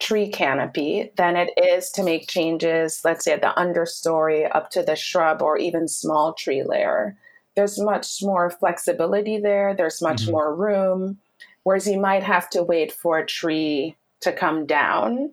tree 0.00 0.28
canopy 0.28 1.10
than 1.16 1.36
it 1.36 1.50
is 1.56 1.90
to 1.92 2.02
make 2.02 2.28
changes, 2.28 3.00
let's 3.04 3.24
say 3.24 3.32
at 3.32 3.40
the 3.40 3.54
understory 3.56 4.50
up 4.54 4.70
to 4.70 4.82
the 4.82 4.96
shrub 4.96 5.42
or 5.42 5.56
even 5.56 5.86
small 5.86 6.32
tree 6.32 6.64
layer 6.64 7.16
there's 7.54 7.78
much 7.78 8.22
more 8.22 8.50
flexibility 8.50 9.38
there. 9.38 9.74
There's 9.74 10.00
much 10.00 10.22
mm-hmm. 10.22 10.32
more 10.32 10.54
room. 10.54 11.18
Whereas 11.64 11.86
you 11.86 12.00
might 12.00 12.22
have 12.22 12.50
to 12.50 12.62
wait 12.62 12.92
for 12.92 13.18
a 13.18 13.26
tree 13.26 13.96
to 14.20 14.32
come 14.32 14.66
down 14.66 15.32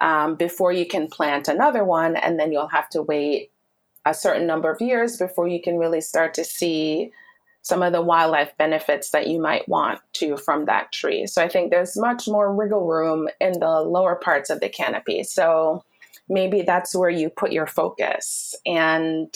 um, 0.00 0.36
before 0.36 0.72
you 0.72 0.86
can 0.86 1.08
plant 1.08 1.48
another 1.48 1.84
one. 1.84 2.16
And 2.16 2.38
then 2.38 2.52
you'll 2.52 2.68
have 2.68 2.88
to 2.90 3.02
wait 3.02 3.50
a 4.08 4.14
certain 4.14 4.46
number 4.46 4.70
of 4.70 4.80
years 4.80 5.18
before 5.18 5.46
you 5.46 5.60
can 5.60 5.76
really 5.76 6.00
start 6.00 6.32
to 6.34 6.44
see 6.44 7.12
some 7.62 7.82
of 7.82 7.92
the 7.92 8.00
wildlife 8.00 8.56
benefits 8.56 9.10
that 9.10 9.26
you 9.26 9.38
might 9.38 9.68
want 9.68 10.00
to 10.14 10.38
from 10.38 10.64
that 10.64 10.90
tree. 10.90 11.26
So 11.26 11.42
I 11.42 11.48
think 11.48 11.70
there's 11.70 11.98
much 11.98 12.26
more 12.26 12.54
wiggle 12.54 12.86
room 12.86 13.28
in 13.40 13.60
the 13.60 13.80
lower 13.82 14.16
parts 14.16 14.48
of 14.48 14.60
the 14.60 14.70
canopy. 14.70 15.22
So 15.22 15.84
maybe 16.28 16.62
that's 16.62 16.94
where 16.94 17.10
you 17.10 17.28
put 17.28 17.52
your 17.52 17.66
focus. 17.66 18.54
And 18.64 19.34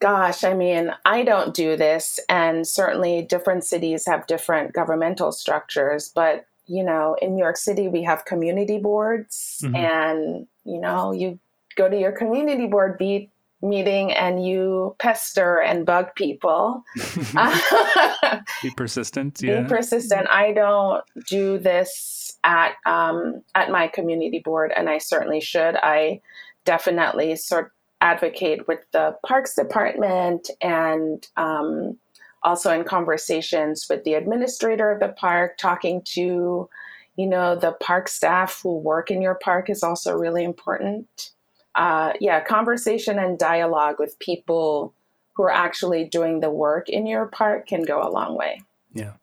Gosh, 0.00 0.44
I 0.44 0.52
mean, 0.52 0.92
I 1.06 1.22
don't 1.22 1.54
do 1.54 1.76
this, 1.76 2.20
and 2.28 2.66
certainly 2.66 3.22
different 3.22 3.64
cities 3.64 4.04
have 4.06 4.26
different 4.26 4.74
governmental 4.74 5.32
structures, 5.32 6.12
but 6.14 6.44
you 6.66 6.84
know, 6.84 7.16
in 7.22 7.34
New 7.34 7.42
York 7.42 7.56
City, 7.56 7.88
we 7.88 8.02
have 8.02 8.26
community 8.26 8.76
boards, 8.76 9.60
mm-hmm. 9.64 9.76
and 9.76 10.46
you 10.64 10.78
know, 10.78 11.12
you 11.12 11.38
go 11.76 11.88
to 11.88 11.98
your 11.98 12.12
community 12.12 12.66
board 12.66 12.98
beat 12.98 13.30
meeting 13.64 14.12
and 14.12 14.46
you 14.46 14.94
pester 14.98 15.60
and 15.60 15.86
bug 15.86 16.14
people. 16.14 16.84
Be 18.62 18.70
persistent. 18.76 19.40
Yeah. 19.42 19.62
Be 19.62 19.68
persistent. 19.68 20.28
I 20.28 20.52
don't 20.52 21.02
do 21.28 21.58
this 21.58 22.38
at 22.44 22.74
um, 22.86 23.42
at 23.54 23.70
my 23.70 23.88
community 23.88 24.40
board, 24.44 24.72
and 24.76 24.88
I 24.88 24.98
certainly 24.98 25.40
should. 25.40 25.76
I 25.76 26.20
definitely 26.64 27.36
sort 27.36 27.72
advocate 28.00 28.68
with 28.68 28.80
the 28.92 29.16
Parks 29.26 29.54
Department 29.54 30.50
and 30.60 31.26
um, 31.36 31.98
also 32.42 32.70
in 32.70 32.84
conversations 32.84 33.86
with 33.88 34.04
the 34.04 34.14
administrator 34.14 34.90
of 34.90 35.00
the 35.00 35.08
park, 35.08 35.56
talking 35.56 36.02
to, 36.04 36.68
you 37.16 37.26
know, 37.26 37.56
the 37.56 37.72
park 37.80 38.08
staff 38.08 38.60
who 38.62 38.76
work 38.76 39.10
in 39.10 39.22
your 39.22 39.36
park 39.36 39.70
is 39.70 39.82
also 39.82 40.14
really 40.14 40.44
important. 40.44 41.30
Uh, 41.74 42.12
yeah, 42.20 42.40
conversation 42.40 43.18
and 43.18 43.38
dialogue 43.38 43.96
with 43.98 44.18
people 44.18 44.94
who 45.34 45.42
are 45.42 45.52
actually 45.52 46.04
doing 46.04 46.40
the 46.40 46.50
work 46.50 46.88
in 46.88 47.06
your 47.06 47.26
park 47.26 47.66
can 47.66 47.82
go 47.82 48.02
a 48.02 48.10
long 48.10 48.36
way. 48.36 48.60
Yeah. 48.92 49.14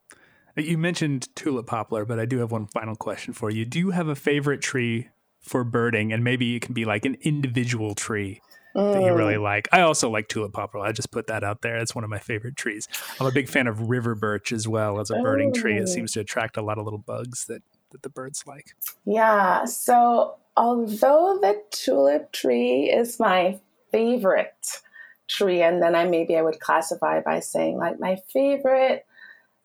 You 0.57 0.77
mentioned 0.77 1.33
tulip 1.35 1.67
poplar, 1.67 2.03
but 2.03 2.19
I 2.19 2.25
do 2.25 2.39
have 2.39 2.51
one 2.51 2.67
final 2.67 2.95
question 2.95 3.33
for 3.33 3.49
you. 3.49 3.63
Do 3.63 3.79
you 3.79 3.91
have 3.91 4.09
a 4.09 4.15
favorite 4.15 4.61
tree 4.61 5.07
for 5.39 5.63
birding? 5.63 6.11
And 6.11 6.23
maybe 6.23 6.55
it 6.55 6.61
can 6.61 6.73
be 6.73 6.83
like 6.83 7.05
an 7.05 7.17
individual 7.21 7.95
tree 7.95 8.41
that 8.75 9.01
you 9.01 9.13
really 9.13 9.35
mm. 9.35 9.43
like. 9.43 9.67
I 9.71 9.81
also 9.81 10.09
like 10.09 10.27
tulip 10.27 10.53
poplar. 10.53 10.81
I 10.81 10.91
just 10.91 11.11
put 11.11 11.27
that 11.27 11.43
out 11.43 11.61
there. 11.61 11.77
It's 11.77 11.95
one 11.95 12.03
of 12.03 12.09
my 12.09 12.19
favorite 12.19 12.55
trees. 12.55 12.87
I'm 13.19 13.27
a 13.27 13.31
big 13.31 13.49
fan 13.49 13.67
of 13.67 13.89
river 13.89 14.15
birch 14.15 14.51
as 14.51 14.67
well 14.67 14.99
as 14.99 15.09
a 15.09 15.15
birding 15.15 15.53
tree. 15.53 15.77
It 15.77 15.87
seems 15.87 16.11
to 16.13 16.19
attract 16.19 16.57
a 16.57 16.61
lot 16.61 16.77
of 16.77 16.85
little 16.85 16.99
bugs 16.99 17.45
that 17.45 17.63
that 17.91 18.03
the 18.03 18.09
birds 18.09 18.43
like. 18.47 18.73
Yeah. 19.05 19.65
So 19.65 20.35
although 20.57 21.39
the 21.41 21.61
tulip 21.71 22.31
tree 22.31 22.89
is 22.89 23.19
my 23.19 23.59
favorite 23.91 24.81
tree, 25.27 25.61
and 25.61 25.81
then 25.81 25.95
I 25.95 26.05
maybe 26.05 26.37
I 26.37 26.41
would 26.41 26.59
classify 26.59 27.21
by 27.21 27.39
saying 27.39 27.77
like 27.77 27.99
my 27.99 28.17
favorite 28.31 29.05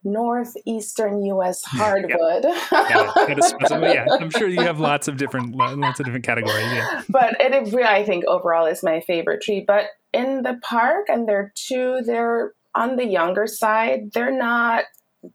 northeastern 0.05 1.25
U.S. 1.25 1.63
hardwood. 1.67 2.45
yeah. 2.73 3.13
yeah, 3.71 4.07
I'm 4.21 4.31
sure 4.31 4.49
you 4.49 4.61
have 4.61 4.81
lots 4.81 5.09
of 5.09 5.17
different 5.17 5.55
lots 5.55 6.01
of 6.01 6.07
different 6.07 6.25
categories. 6.25 6.73
Yeah, 6.73 7.03
but 7.09 7.37
it, 7.41 7.75
I 7.85 8.05
think 8.05 8.25
overall 8.27 8.67
is 8.67 8.83
my 8.83 9.01
favorite 9.01 9.43
tree. 9.43 9.65
But 9.67 9.87
in 10.13 10.43
the 10.43 10.59
park, 10.63 11.07
and 11.09 11.29
they're 11.29 11.53
two, 11.55 12.01
they're 12.07 12.53
on 12.75 12.97
the 12.97 13.07
younger 13.07 13.47
side. 13.47 14.13
They're 14.13 14.37
not 14.37 14.85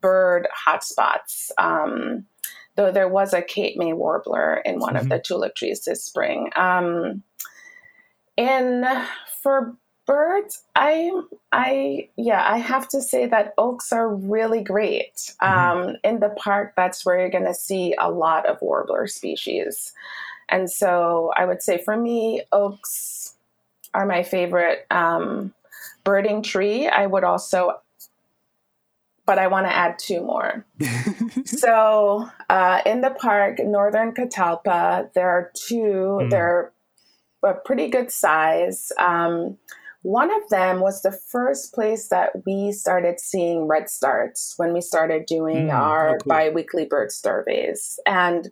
bird 0.00 0.48
hotspots. 0.66 1.50
Um, 1.58 2.26
though 2.76 2.90
there 2.90 3.08
was 3.08 3.32
a 3.32 3.42
Cape 3.42 3.76
May 3.76 3.92
warbler 3.92 4.62
in 4.64 4.78
one 4.78 4.94
mm-hmm. 4.94 5.04
of 5.04 5.08
the 5.08 5.18
tulip 5.18 5.54
trees 5.54 5.84
this 5.84 6.04
spring. 6.04 6.50
Um, 6.56 7.22
and 8.38 8.86
for 9.42 9.76
birds 10.04 10.64
i 10.74 11.10
i 11.52 12.08
yeah 12.16 12.44
i 12.50 12.58
have 12.58 12.88
to 12.88 13.00
say 13.00 13.24
that 13.26 13.54
oaks 13.56 13.92
are 13.92 14.12
really 14.12 14.60
great 14.60 15.14
mm-hmm. 15.40 15.88
um, 15.90 15.96
in 16.02 16.18
the 16.18 16.30
park 16.30 16.72
that's 16.76 17.06
where 17.06 17.20
you're 17.20 17.30
going 17.30 17.44
to 17.44 17.54
see 17.54 17.94
a 18.00 18.10
lot 18.10 18.44
of 18.46 18.60
warbler 18.60 19.06
species 19.06 19.92
and 20.48 20.70
so 20.70 21.32
i 21.36 21.44
would 21.44 21.62
say 21.62 21.80
for 21.84 21.96
me 21.96 22.42
oaks 22.50 23.34
are 23.94 24.06
my 24.06 24.22
favorite 24.22 24.86
um, 24.90 25.54
birding 26.02 26.42
tree 26.42 26.88
i 26.88 27.06
would 27.06 27.22
also 27.22 27.72
but 29.26 29.38
I 29.38 29.46
want 29.46 29.66
to 29.66 29.74
add 29.74 29.98
two 29.98 30.20
more. 30.20 30.66
so, 31.44 32.28
uh, 32.48 32.80
in 32.84 33.00
the 33.00 33.10
park, 33.10 33.58
northern 33.60 34.12
Catalpa, 34.12 35.12
there 35.14 35.28
are 35.28 35.50
two. 35.54 36.18
Mm. 36.22 36.30
They're 36.30 36.72
a 37.44 37.54
pretty 37.54 37.88
good 37.88 38.10
size. 38.10 38.92
Um, 38.98 39.58
one 40.02 40.34
of 40.34 40.48
them 40.50 40.80
was 40.80 41.02
the 41.02 41.12
first 41.12 41.72
place 41.72 42.08
that 42.08 42.30
we 42.44 42.72
started 42.72 43.20
seeing 43.20 43.68
redstarts 43.68 44.54
when 44.56 44.72
we 44.72 44.80
started 44.80 45.26
doing 45.26 45.68
mm, 45.68 45.72
our 45.72 46.18
cool. 46.18 46.28
biweekly 46.28 46.86
bird 46.86 47.12
surveys. 47.12 48.00
And 48.04 48.50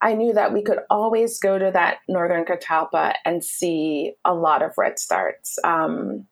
I 0.00 0.14
knew 0.14 0.32
that 0.32 0.54
we 0.54 0.62
could 0.62 0.80
always 0.88 1.38
go 1.38 1.58
to 1.58 1.70
that 1.72 1.98
northern 2.08 2.44
Catalpa 2.44 3.14
and 3.26 3.44
see 3.44 4.14
a 4.24 4.34
lot 4.34 4.62
of 4.62 4.74
redstarts. 4.76 5.58
Um, 5.64 6.26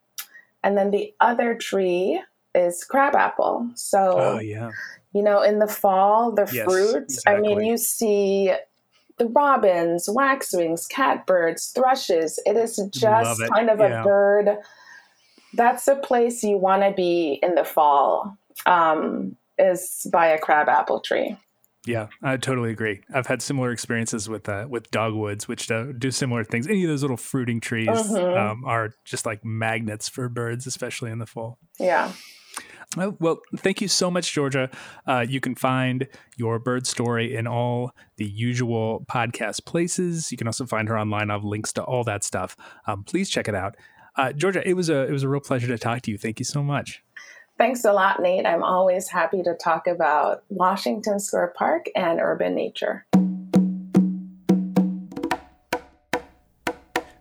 and 0.63 0.79
then 0.79 0.91
the 0.91 1.13
other 1.21 1.55
tree 1.55 2.23
is 2.55 2.85
crabapple. 2.85 3.71
So, 3.75 4.19
oh, 4.19 4.39
yeah. 4.39 4.71
you 5.13 5.23
know, 5.23 5.43
in 5.43 5.59
the 5.59 5.67
fall, 5.67 6.33
the 6.33 6.49
yes, 6.53 6.65
fruit, 6.65 7.05
exactly. 7.05 7.35
I 7.35 7.41
mean, 7.41 7.65
you 7.65 7.77
see 7.77 8.53
the 9.19 9.27
robins, 9.27 10.09
waxwings, 10.09 10.87
catbirds, 10.87 11.69
thrushes. 11.69 12.39
It 12.47 12.57
is 12.57 12.77
just 12.93 13.41
it. 13.41 13.51
kind 13.51 13.71
of 13.71 13.79
Yeah. 13.79 14.01
a 14.01 14.05
bird. 14.05 14.59
That's 15.53 15.87
a 15.87 15.97
place 15.97 16.43
you 16.43 16.59
want 16.59 16.83
to 16.83 16.91
be 16.91 17.39
in 17.43 17.55
the 17.55 17.65
fall. 17.65 18.37
Um, 18.67 19.37
is 19.59 20.07
by 20.13 20.27
a 20.27 20.39
crabapple 20.39 21.01
tree. 21.01 21.37
Yeah, 21.87 22.09
I 22.23 22.39
totally 22.39 22.71
agree. 22.71 23.03
I've 23.13 23.27
had 23.27 23.43
similar 23.43 23.71
experiences 23.71 24.29
with 24.29 24.49
uh, 24.49 24.67
with 24.71 24.91
dogwoods, 24.91 25.47
which 25.47 25.67
do, 25.67 25.93
do 25.93 26.11
similar 26.11 26.43
things. 26.43 26.67
Any 26.67 26.83
of 26.85 26.89
those 26.89 27.03
little 27.03 27.19
fruiting 27.19 27.61
trees 27.61 27.89
Mhm. 27.89 28.37
um, 28.39 28.65
are 28.65 28.95
just 29.05 29.27
like 29.27 29.45
magnets 29.45 30.09
for 30.09 30.29
birds, 30.31 30.67
especially 30.67 31.11
in 31.11 31.19
the 31.19 31.27
fall. 31.27 31.59
Yeah. 31.79 32.13
Oh, 32.97 33.17
well, 33.19 33.41
thank 33.57 33.81
you 33.81 33.89
so 33.89 34.11
much, 34.11 34.33
Georgia. 34.33 34.71
Uh, 35.07 35.27
you 35.29 35.41
can 35.41 35.55
find 35.57 36.07
your 36.37 36.59
bird 36.61 36.87
story 36.87 37.35
in 37.35 37.47
all 37.47 37.91
the 38.17 38.25
usual 38.25 39.05
podcast 39.11 39.65
places. 39.67 40.31
You 40.31 40.39
can 40.39 40.47
also 40.47 40.65
find 40.65 40.89
her 40.89 40.97
online. 40.99 41.29
I 41.31 41.35
have 41.35 41.45
links 41.45 41.73
to 41.75 41.83
all 41.83 42.05
that 42.05 42.23
stuff. 42.23 42.57
Um, 42.87 43.03
please 43.03 43.29
check 43.29 43.49
it 43.49 43.55
out, 43.55 43.77
uh, 44.17 44.33
Georgia. 44.33 44.67
It 44.67 44.75
was 44.75 44.89
a 44.89 45.03
it 45.07 45.11
was 45.11 45.23
a 45.25 45.29
real 45.29 45.41
pleasure 45.41 45.67
to 45.67 45.77
talk 45.79 46.03
to 46.03 46.11
you. 46.11 46.17
Thank 46.19 46.39
you 46.39 46.45
so 46.45 46.63
much. 46.63 47.03
Thanks 47.57 47.85
a 47.85 47.93
lot, 47.93 48.21
Nate. 48.21 48.47
I'm 48.47 48.65
always 48.65 49.09
happy 49.09 49.43
to 49.45 49.55
talk 49.55 49.87
about 49.87 50.43
Washington 50.49 51.21
Square 51.21 51.55
Park 51.57 51.87
and 51.95 52.19
urban 52.21 52.55
nature. 52.55 53.07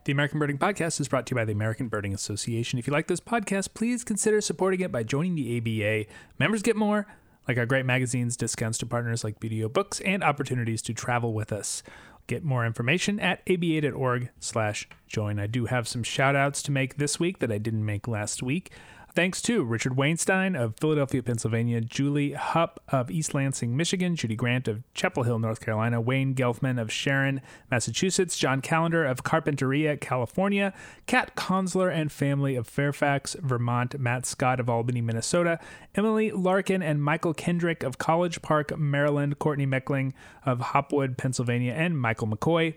The 0.05 0.11
American 0.11 0.39
Birding 0.39 0.57
Podcast 0.57 0.99
is 0.99 1.07
brought 1.07 1.27
to 1.27 1.31
you 1.31 1.35
by 1.35 1.45
the 1.45 1.53
American 1.53 1.87
Birding 1.87 2.13
Association. 2.13 2.77
If 2.77 2.87
you 2.87 2.93
like 2.93 3.07
this 3.07 3.21
podcast, 3.21 3.73
please 3.73 4.03
consider 4.03 4.41
supporting 4.41 4.81
it 4.81 4.91
by 4.91 5.03
joining 5.03 5.35
the 5.35 5.57
ABA. 5.57 6.11
Members 6.39 6.61
get 6.61 6.75
more, 6.75 7.07
like 7.47 7.57
our 7.57 7.65
great 7.67 7.85
magazines, 7.85 8.35
discounts 8.35 8.79
to 8.79 8.85
partners 8.85 9.23
like 9.23 9.39
Buteo 9.39 9.71
Books, 9.71 10.01
and 10.01 10.23
opportunities 10.23 10.81
to 10.81 10.93
travel 10.93 11.33
with 11.33 11.53
us. 11.53 11.83
Get 12.25 12.43
more 12.43 12.65
information 12.65 13.19
at 13.19 13.43
aba.org 13.47 14.29
slash 14.39 14.89
join. 15.07 15.39
I 15.39 15.47
do 15.47 15.65
have 15.65 15.87
some 15.87 16.03
shout 16.03 16.35
outs 16.35 16.63
to 16.63 16.71
make 16.71 16.97
this 16.97 17.19
week 17.19 17.39
that 17.39 17.51
I 17.51 17.57
didn't 17.57 17.85
make 17.85 18.07
last 18.07 18.41
week. 18.41 18.71
Thanks 19.15 19.43
to 19.43 19.63
Richard 19.63 19.95
Weinstein 19.95 20.55
of 20.55 20.73
Philadelphia, 20.79 21.21
Pennsylvania, 21.21 21.81
Julie 21.81 22.31
Hupp 22.31 22.79
of 22.87 23.11
East 23.11 23.35
Lansing, 23.35 23.77
Michigan, 23.77 24.15
Judy 24.15 24.35
Grant 24.35 24.67
of 24.67 24.81
Chapel 24.95 25.21
Hill, 25.21 25.37
North 25.37 25.61
Carolina, 25.61 26.01
Wayne 26.01 26.33
Gelfman 26.33 26.81
of 26.81 26.91
Sharon, 26.91 27.39
Massachusetts, 27.69 28.35
John 28.35 28.59
Callender 28.59 29.05
of 29.05 29.23
Carpinteria, 29.23 30.01
California, 30.01 30.73
Kat 31.05 31.35
Consler 31.35 31.93
and 31.93 32.11
family 32.11 32.55
of 32.55 32.65
Fairfax, 32.65 33.35
Vermont, 33.39 33.99
Matt 33.99 34.25
Scott 34.25 34.59
of 34.59 34.67
Albany, 34.67 34.99
Minnesota, 34.99 35.59
Emily 35.93 36.31
Larkin 36.31 36.81
and 36.81 37.03
Michael 37.03 37.35
Kendrick 37.35 37.83
of 37.83 37.99
College 37.99 38.41
Park, 38.41 38.75
Maryland, 38.79 39.37
Courtney 39.37 39.67
Meckling 39.67 40.13
of 40.43 40.59
Hopwood, 40.59 41.19
Pennsylvania, 41.19 41.73
and 41.73 41.99
Michael 41.99 42.29
McCoy 42.29 42.73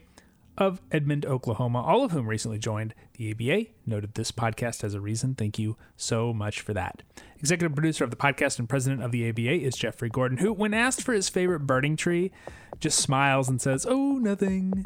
of 0.59 0.81
Edmond, 0.91 1.27
Oklahoma, 1.27 1.83
all 1.83 2.05
of 2.05 2.13
whom 2.13 2.27
recently 2.29 2.59
joined 2.59 2.95
the 3.17 3.31
ABA. 3.31 3.71
Noted 3.87 4.15
this 4.15 4.33
podcast 4.33 4.85
as 4.85 4.95
a 4.95 5.01
reason. 5.01 5.35
Thank 5.35 5.59
you 5.59 5.77
so 5.97 6.33
much 6.33 6.61
for 6.61 6.73
that. 6.75 7.03
Executive 7.39 7.75
producer 7.75 8.05
of 8.05 8.11
the 8.11 8.17
podcast 8.17 8.59
and 8.59 8.69
president 8.69 9.03
of 9.03 9.13
the 9.13 9.29
ABA 9.29 9.65
is 9.65 9.77
Jeffrey 9.77 10.09
Gordon, 10.09 10.39
who, 10.39 10.53
when 10.53 10.75
asked 10.75 11.03
for 11.03 11.13
his 11.13 11.29
favorite 11.29 11.61
birding 11.61 11.97
tree, 11.97 12.33
just 12.81 12.99
smiles 12.99 13.49
and 13.49 13.61
says, 13.61 13.87
Oh, 13.89 14.13
nothing, 14.13 14.85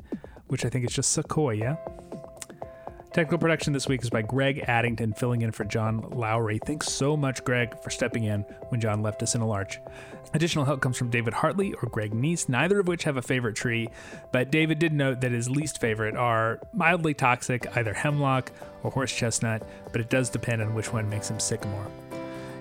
which 0.48 0.64
I 0.64 0.68
think 0.68 0.84
is 0.84 0.94
just 0.94 1.12
sequoia. 1.12 1.78
Technical 3.12 3.38
production 3.38 3.72
this 3.72 3.88
week 3.88 4.04
is 4.04 4.10
by 4.10 4.22
Greg 4.22 4.62
Addington, 4.68 5.14
filling 5.14 5.42
in 5.42 5.50
for 5.50 5.64
John 5.64 6.00
Lowry. 6.10 6.60
Thanks 6.64 6.92
so 6.92 7.16
much, 7.16 7.42
Greg, 7.42 7.76
for 7.82 7.90
stepping 7.90 8.22
in 8.22 8.42
when 8.68 8.80
John 8.80 9.02
left 9.02 9.20
us 9.24 9.34
in 9.34 9.40
a 9.40 9.46
larch. 9.46 9.80
Additional 10.32 10.64
help 10.64 10.80
comes 10.80 10.96
from 10.96 11.10
David 11.10 11.34
Hartley 11.34 11.72
or 11.72 11.88
Greg 11.88 12.12
Neise, 12.12 12.48
neither 12.48 12.78
of 12.78 12.86
which 12.86 13.02
have 13.02 13.16
a 13.16 13.22
favorite 13.22 13.56
tree, 13.56 13.88
but 14.30 14.52
David 14.52 14.78
did 14.78 14.92
note 14.92 15.22
that 15.22 15.32
his 15.32 15.50
least 15.50 15.80
favorite 15.80 16.14
are 16.14 16.60
mildly 16.72 17.12
toxic, 17.12 17.66
either 17.76 17.92
hemlock 17.92 18.52
or 18.84 18.92
horse 18.92 19.12
chestnut, 19.12 19.66
but 19.90 20.00
it 20.00 20.08
does 20.08 20.30
depend 20.30 20.62
on 20.62 20.72
which 20.76 20.92
one 20.92 21.10
makes 21.10 21.28
him 21.28 21.40
sick 21.40 21.66
more. 21.66 21.86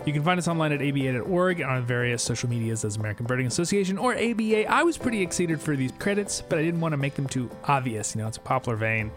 You 0.07 0.13
can 0.13 0.23
find 0.23 0.39
us 0.39 0.47
online 0.47 0.71
at 0.71 0.81
aba.org 0.81 1.59
and 1.59 1.69
on 1.69 1.85
various 1.85 2.23
social 2.23 2.49
medias 2.49 2.83
as 2.83 2.95
American 2.95 3.27
Birding 3.27 3.45
Association 3.45 3.99
or 3.99 4.15
ABA. 4.15 4.67
I 4.67 4.81
was 4.81 4.97
pretty 4.97 5.21
excited 5.21 5.61
for 5.61 5.75
these 5.75 5.91
credits, 5.99 6.41
but 6.41 6.57
I 6.57 6.63
didn't 6.63 6.81
want 6.81 6.93
to 6.93 6.97
make 6.97 7.13
them 7.13 7.27
too 7.27 7.51
obvious. 7.65 8.15
You 8.15 8.21
know, 8.21 8.27
it's 8.27 8.37
a 8.37 8.41
popular 8.41 8.75
vein. 8.75 9.11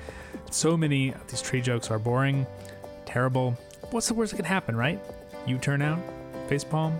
So 0.50 0.76
many 0.76 1.12
of 1.12 1.26
these 1.28 1.42
tree 1.42 1.60
jokes 1.60 1.90
are 1.90 1.98
boring, 1.98 2.46
terrible. 3.06 3.56
What's 3.90 4.08
the 4.08 4.14
worst 4.14 4.32
that 4.32 4.36
can 4.36 4.44
happen, 4.44 4.76
right? 4.76 5.00
You 5.46 5.58
turn 5.58 5.82
out, 5.82 5.98
facepalm, 6.48 6.98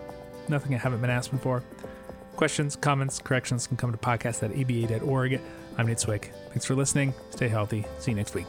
nothing 0.49 0.75
I 0.75 0.79
haven't 0.79 1.01
been 1.01 1.11
asking 1.11 1.39
for. 1.41 1.63
Questions, 2.37 2.77
comments, 2.77 3.19
corrections 3.19 3.67
can 3.67 3.77
come 3.77 3.93
to 3.93 3.99
podcast 3.99 4.43
at 4.43 4.57
aba.org. 4.57 5.41
I'm 5.79 5.87
Nate 5.87 6.01
Swick. 6.01 6.33
Thanks 6.49 6.65
for 6.65 6.75
listening. 6.75 7.15
Stay 7.31 7.49
healthy. 7.49 7.85
See 7.99 8.11
you 8.11 8.17
next 8.17 8.35
week. 8.35 8.47